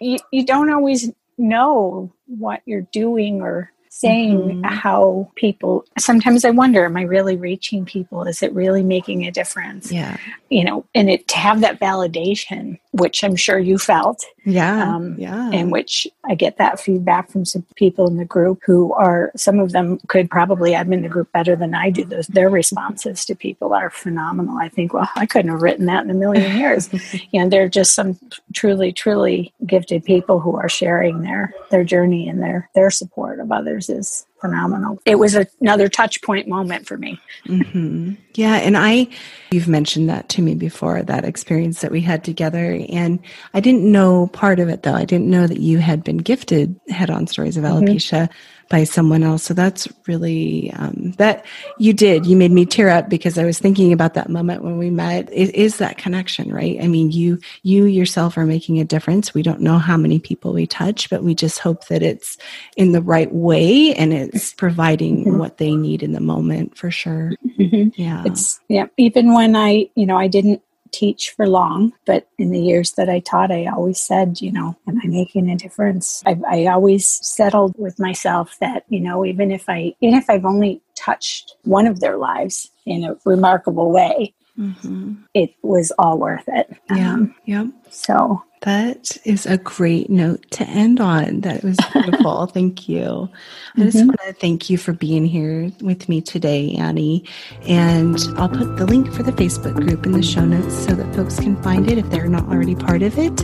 you, 0.00 0.18
you 0.30 0.44
don't 0.44 0.70
always 0.70 1.10
know 1.38 2.12
what 2.26 2.60
you're 2.66 2.86
doing 2.92 3.40
or 3.40 3.72
saying 3.88 4.38
mm-hmm. 4.38 4.62
how 4.62 5.30
people 5.34 5.84
sometimes 5.98 6.44
I 6.44 6.50
wonder, 6.50 6.84
am 6.84 6.96
I 6.96 7.02
really 7.02 7.36
reaching 7.36 7.84
people? 7.84 8.22
Is 8.24 8.42
it 8.42 8.52
really 8.54 8.82
making 8.82 9.26
a 9.26 9.30
difference? 9.30 9.90
Yeah. 9.90 10.16
You 10.48 10.64
know, 10.64 10.86
and 10.94 11.10
it 11.10 11.26
to 11.28 11.36
have 11.36 11.60
that 11.62 11.80
validation, 11.80 12.78
which 12.92 13.22
I'm 13.22 13.36
sure 13.36 13.58
you 13.58 13.78
felt. 13.78 14.24
Yeah. 14.44 14.94
Um, 14.94 15.14
yeah. 15.16 15.50
In 15.50 15.70
which 15.70 16.08
I 16.28 16.34
get 16.34 16.56
that 16.58 16.80
feedback 16.80 17.30
from 17.30 17.44
some 17.44 17.64
people 17.76 18.08
in 18.08 18.16
the 18.16 18.24
group 18.24 18.60
who 18.64 18.92
are 18.94 19.30
some 19.36 19.60
of 19.60 19.72
them 19.72 20.00
could 20.08 20.28
probably 20.30 20.72
admin 20.72 21.02
the 21.02 21.08
group 21.08 21.30
better 21.32 21.54
than 21.54 21.74
I 21.74 21.90
do. 21.90 22.04
Those 22.04 22.26
their 22.26 22.50
responses 22.50 23.24
to 23.26 23.34
people 23.34 23.74
are 23.74 23.90
phenomenal. 23.90 24.58
I 24.58 24.68
think, 24.68 24.92
well, 24.92 25.08
I 25.14 25.26
couldn't 25.26 25.50
have 25.50 25.62
written 25.62 25.86
that 25.86 26.04
in 26.04 26.10
a 26.10 26.14
million 26.14 26.56
years. 26.58 26.88
you 27.30 27.40
know, 27.40 27.48
they're 27.48 27.68
just 27.68 27.94
some 27.94 28.18
truly, 28.54 28.92
truly 28.92 29.52
gifted 29.66 30.04
people 30.04 30.40
who 30.40 30.56
are 30.56 30.68
sharing 30.68 31.22
their 31.22 31.54
their 31.70 31.84
journey 31.84 32.28
and 32.28 32.42
their 32.42 32.68
their 32.74 32.90
support 32.90 33.38
of 33.38 33.52
others 33.52 33.88
is 33.88 34.26
phenomenal. 34.40 35.00
It 35.04 35.16
was 35.16 35.34
a, 35.36 35.46
another 35.60 35.88
touch 35.88 36.22
point 36.22 36.48
moment 36.48 36.86
for 36.86 36.96
me. 36.96 37.20
Mm-hmm. 37.46 38.14
Yeah. 38.34 38.54
And 38.54 38.76
I, 38.76 39.08
you've 39.50 39.68
mentioned 39.68 40.08
that 40.08 40.28
to 40.30 40.42
me 40.42 40.54
before, 40.54 41.02
that 41.02 41.24
experience 41.24 41.80
that 41.80 41.90
we 41.90 42.00
had 42.00 42.24
together. 42.24 42.80
And 42.88 43.20
I 43.54 43.60
didn't 43.60 43.90
know 43.90 44.28
part 44.28 44.60
of 44.60 44.68
it 44.68 44.82
though. 44.82 44.94
I 44.94 45.04
didn't 45.04 45.30
know 45.30 45.46
that 45.46 45.60
you 45.60 45.78
had 45.78 46.04
been 46.04 46.18
gifted 46.18 46.78
head 46.88 47.10
on 47.10 47.26
stories 47.26 47.56
of 47.56 47.64
mm-hmm. 47.64 47.84
alopecia. 47.84 48.28
Mm-hmm 48.28 48.56
by 48.70 48.84
someone 48.84 49.24
else. 49.24 49.42
So 49.42 49.52
that's 49.52 49.88
really 50.06 50.72
um, 50.74 51.12
that 51.18 51.44
you 51.78 51.92
did. 51.92 52.24
You 52.24 52.36
made 52.36 52.52
me 52.52 52.64
tear 52.64 52.88
up 52.88 53.08
because 53.08 53.36
I 53.36 53.44
was 53.44 53.58
thinking 53.58 53.92
about 53.92 54.14
that 54.14 54.30
moment 54.30 54.62
when 54.62 54.78
we 54.78 54.90
met. 54.90 55.28
It 55.32 55.54
is 55.54 55.78
that 55.78 55.98
connection, 55.98 56.52
right? 56.52 56.78
I 56.80 56.86
mean, 56.86 57.10
you 57.10 57.38
you 57.62 57.84
yourself 57.84 58.38
are 58.38 58.46
making 58.46 58.78
a 58.78 58.84
difference. 58.84 59.34
We 59.34 59.42
don't 59.42 59.60
know 59.60 59.78
how 59.78 59.96
many 59.96 60.20
people 60.20 60.52
we 60.52 60.66
touch, 60.66 61.10
but 61.10 61.24
we 61.24 61.34
just 61.34 61.58
hope 61.58 61.88
that 61.88 62.02
it's 62.02 62.38
in 62.76 62.92
the 62.92 63.02
right 63.02 63.32
way 63.34 63.92
and 63.94 64.14
it's 64.14 64.54
providing 64.54 65.24
mm-hmm. 65.24 65.38
what 65.38 65.58
they 65.58 65.74
need 65.74 66.02
in 66.02 66.12
the 66.12 66.20
moment 66.20 66.78
for 66.78 66.92
sure. 66.92 67.32
Mm-hmm. 67.58 68.00
Yeah, 68.00 68.22
it's 68.24 68.60
yeah. 68.68 68.86
Even 68.96 69.34
when 69.34 69.56
I, 69.56 69.90
you 69.96 70.06
know, 70.06 70.16
I 70.16 70.28
didn't 70.28 70.62
teach 70.92 71.30
for 71.30 71.46
long, 71.46 71.92
but 72.06 72.28
in 72.38 72.50
the 72.50 72.60
years 72.60 72.92
that 72.92 73.08
I 73.08 73.20
taught, 73.20 73.50
I 73.50 73.66
always 73.66 74.00
said, 74.00 74.40
you 74.40 74.52
know, 74.52 74.76
am 74.86 74.98
I 75.02 75.06
making 75.06 75.48
a 75.50 75.56
difference? 75.56 76.22
I, 76.26 76.38
I 76.48 76.66
always 76.66 77.06
settled 77.06 77.74
with 77.78 77.98
myself 77.98 78.56
that, 78.60 78.84
you 78.88 79.00
know, 79.00 79.24
even 79.24 79.50
if 79.50 79.68
I, 79.68 79.94
even 80.00 80.16
if 80.16 80.28
I've 80.28 80.44
only 80.44 80.82
touched 80.94 81.56
one 81.64 81.86
of 81.86 82.00
their 82.00 82.16
lives 82.16 82.70
in 82.86 83.04
a 83.04 83.16
remarkable 83.24 83.90
way, 83.90 84.34
mm-hmm. 84.58 85.14
it 85.34 85.54
was 85.62 85.92
all 85.98 86.18
worth 86.18 86.48
it. 86.48 86.76
Yeah. 86.90 87.12
Um, 87.12 87.34
yeah. 87.46 87.66
So 87.90 88.42
That 88.62 89.16
is 89.24 89.46
a 89.46 89.56
great 89.56 90.10
note 90.10 90.50
to 90.50 90.64
end 90.64 91.00
on. 91.00 91.40
That 91.40 91.64
was 91.64 91.78
beautiful. 91.92 92.46
thank 92.46 92.90
you. 92.90 93.30
I 93.76 93.80
just 93.80 93.96
mm-hmm. 93.96 94.08
want 94.08 94.20
to 94.20 94.32
thank 94.34 94.68
you 94.68 94.76
for 94.76 94.92
being 94.92 95.24
here 95.24 95.72
with 95.80 96.10
me 96.10 96.20
today, 96.20 96.74
Annie. 96.74 97.24
And 97.66 98.18
I'll 98.36 98.50
put 98.50 98.76
the 98.76 98.84
link 98.84 99.12
for 99.14 99.22
the 99.22 99.32
Facebook 99.32 99.74
group 99.76 100.04
in 100.04 100.12
the 100.12 100.22
show 100.22 100.44
notes 100.44 100.74
so 100.74 100.94
that 100.94 101.14
folks 101.14 101.40
can 101.40 101.60
find 101.62 101.90
it 101.90 101.96
if 101.96 102.10
they're 102.10 102.28
not 102.28 102.44
already 102.48 102.74
part 102.74 103.02
of 103.02 103.18
it 103.18 103.40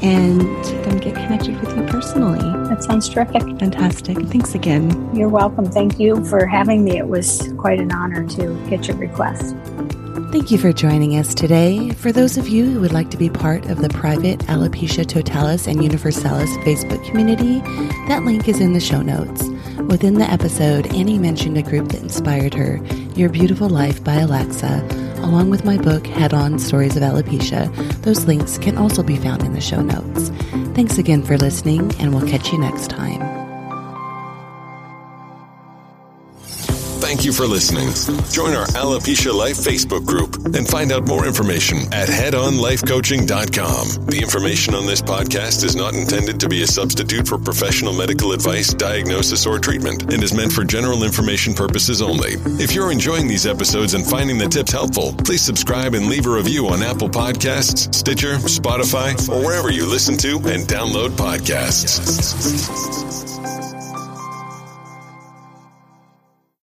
and 0.00 0.40
then 0.40 0.98
get 0.98 1.16
connected 1.16 1.60
with 1.60 1.76
you 1.76 1.82
personally. 1.86 2.38
That 2.68 2.84
sounds 2.84 3.08
terrific. 3.08 3.42
Fantastic. 3.58 4.16
Thanks 4.28 4.54
again. 4.54 5.12
You're 5.14 5.28
welcome. 5.28 5.64
Thank 5.72 5.98
you 5.98 6.24
for 6.24 6.46
having 6.46 6.84
me. 6.84 6.98
It 6.98 7.08
was 7.08 7.52
quite 7.58 7.80
an 7.80 7.90
honor 7.90 8.28
to 8.28 8.54
get 8.70 8.86
your 8.86 8.96
request. 8.96 9.56
Thank 10.32 10.50
you 10.50 10.56
for 10.56 10.72
joining 10.72 11.18
us 11.18 11.34
today. 11.34 11.90
For 11.90 12.10
those 12.10 12.38
of 12.38 12.48
you 12.48 12.64
who 12.64 12.80
would 12.80 12.94
like 12.94 13.10
to 13.10 13.18
be 13.18 13.28
part 13.28 13.66
of 13.66 13.82
the 13.82 13.90
private 13.90 14.38
Alopecia 14.40 15.06
Totalis 15.06 15.66
and 15.66 15.84
Universalis 15.84 16.48
Facebook 16.64 17.04
community, 17.04 17.60
that 18.08 18.22
link 18.24 18.48
is 18.48 18.58
in 18.58 18.72
the 18.72 18.80
show 18.80 19.02
notes. 19.02 19.44
Within 19.90 20.14
the 20.14 20.30
episode, 20.30 20.86
Annie 20.94 21.18
mentioned 21.18 21.58
a 21.58 21.62
group 21.62 21.90
that 21.90 22.00
inspired 22.00 22.54
her, 22.54 22.80
Your 23.14 23.28
Beautiful 23.28 23.68
Life 23.68 24.02
by 24.02 24.14
Alexa, 24.14 24.82
along 25.18 25.50
with 25.50 25.66
my 25.66 25.76
book, 25.76 26.06
Head 26.06 26.32
On 26.32 26.58
Stories 26.58 26.96
of 26.96 27.02
Alopecia. 27.02 27.70
Those 28.00 28.24
links 28.24 28.56
can 28.56 28.78
also 28.78 29.02
be 29.02 29.16
found 29.16 29.42
in 29.42 29.52
the 29.52 29.60
show 29.60 29.82
notes. 29.82 30.30
Thanks 30.74 30.96
again 30.96 31.22
for 31.22 31.36
listening, 31.36 31.94
and 32.00 32.14
we'll 32.14 32.26
catch 32.26 32.52
you 32.52 32.58
next 32.58 32.88
time. 32.88 33.31
Thank 37.22 37.38
you 37.38 37.46
for 37.46 37.46
listening. 37.46 37.86
Join 38.32 38.56
our 38.56 38.66
Alopecia 38.74 39.32
Life 39.32 39.56
Facebook 39.56 40.04
group 40.04 40.34
and 40.56 40.68
find 40.68 40.90
out 40.90 41.06
more 41.06 41.24
information 41.24 41.78
at 41.92 42.08
headonlifecoaching.com. 42.08 44.06
The 44.06 44.18
information 44.20 44.74
on 44.74 44.86
this 44.86 45.00
podcast 45.00 45.62
is 45.62 45.76
not 45.76 45.94
intended 45.94 46.40
to 46.40 46.48
be 46.48 46.62
a 46.62 46.66
substitute 46.66 47.28
for 47.28 47.38
professional 47.38 47.92
medical 47.92 48.32
advice, 48.32 48.74
diagnosis, 48.74 49.46
or 49.46 49.60
treatment 49.60 50.12
and 50.12 50.20
is 50.20 50.34
meant 50.34 50.52
for 50.52 50.64
general 50.64 51.04
information 51.04 51.54
purposes 51.54 52.02
only. 52.02 52.32
If 52.60 52.74
you're 52.74 52.90
enjoying 52.90 53.28
these 53.28 53.46
episodes 53.46 53.94
and 53.94 54.04
finding 54.04 54.36
the 54.36 54.48
tips 54.48 54.72
helpful, 54.72 55.14
please 55.18 55.42
subscribe 55.42 55.94
and 55.94 56.08
leave 56.08 56.26
a 56.26 56.30
review 56.30 56.66
on 56.70 56.82
Apple 56.82 57.08
Podcasts, 57.08 57.94
Stitcher, 57.94 58.38
Spotify, 58.38 59.14
or 59.28 59.46
wherever 59.46 59.70
you 59.70 59.86
listen 59.86 60.16
to 60.16 60.38
and 60.38 60.66
download 60.66 61.10
podcasts. 61.10 62.02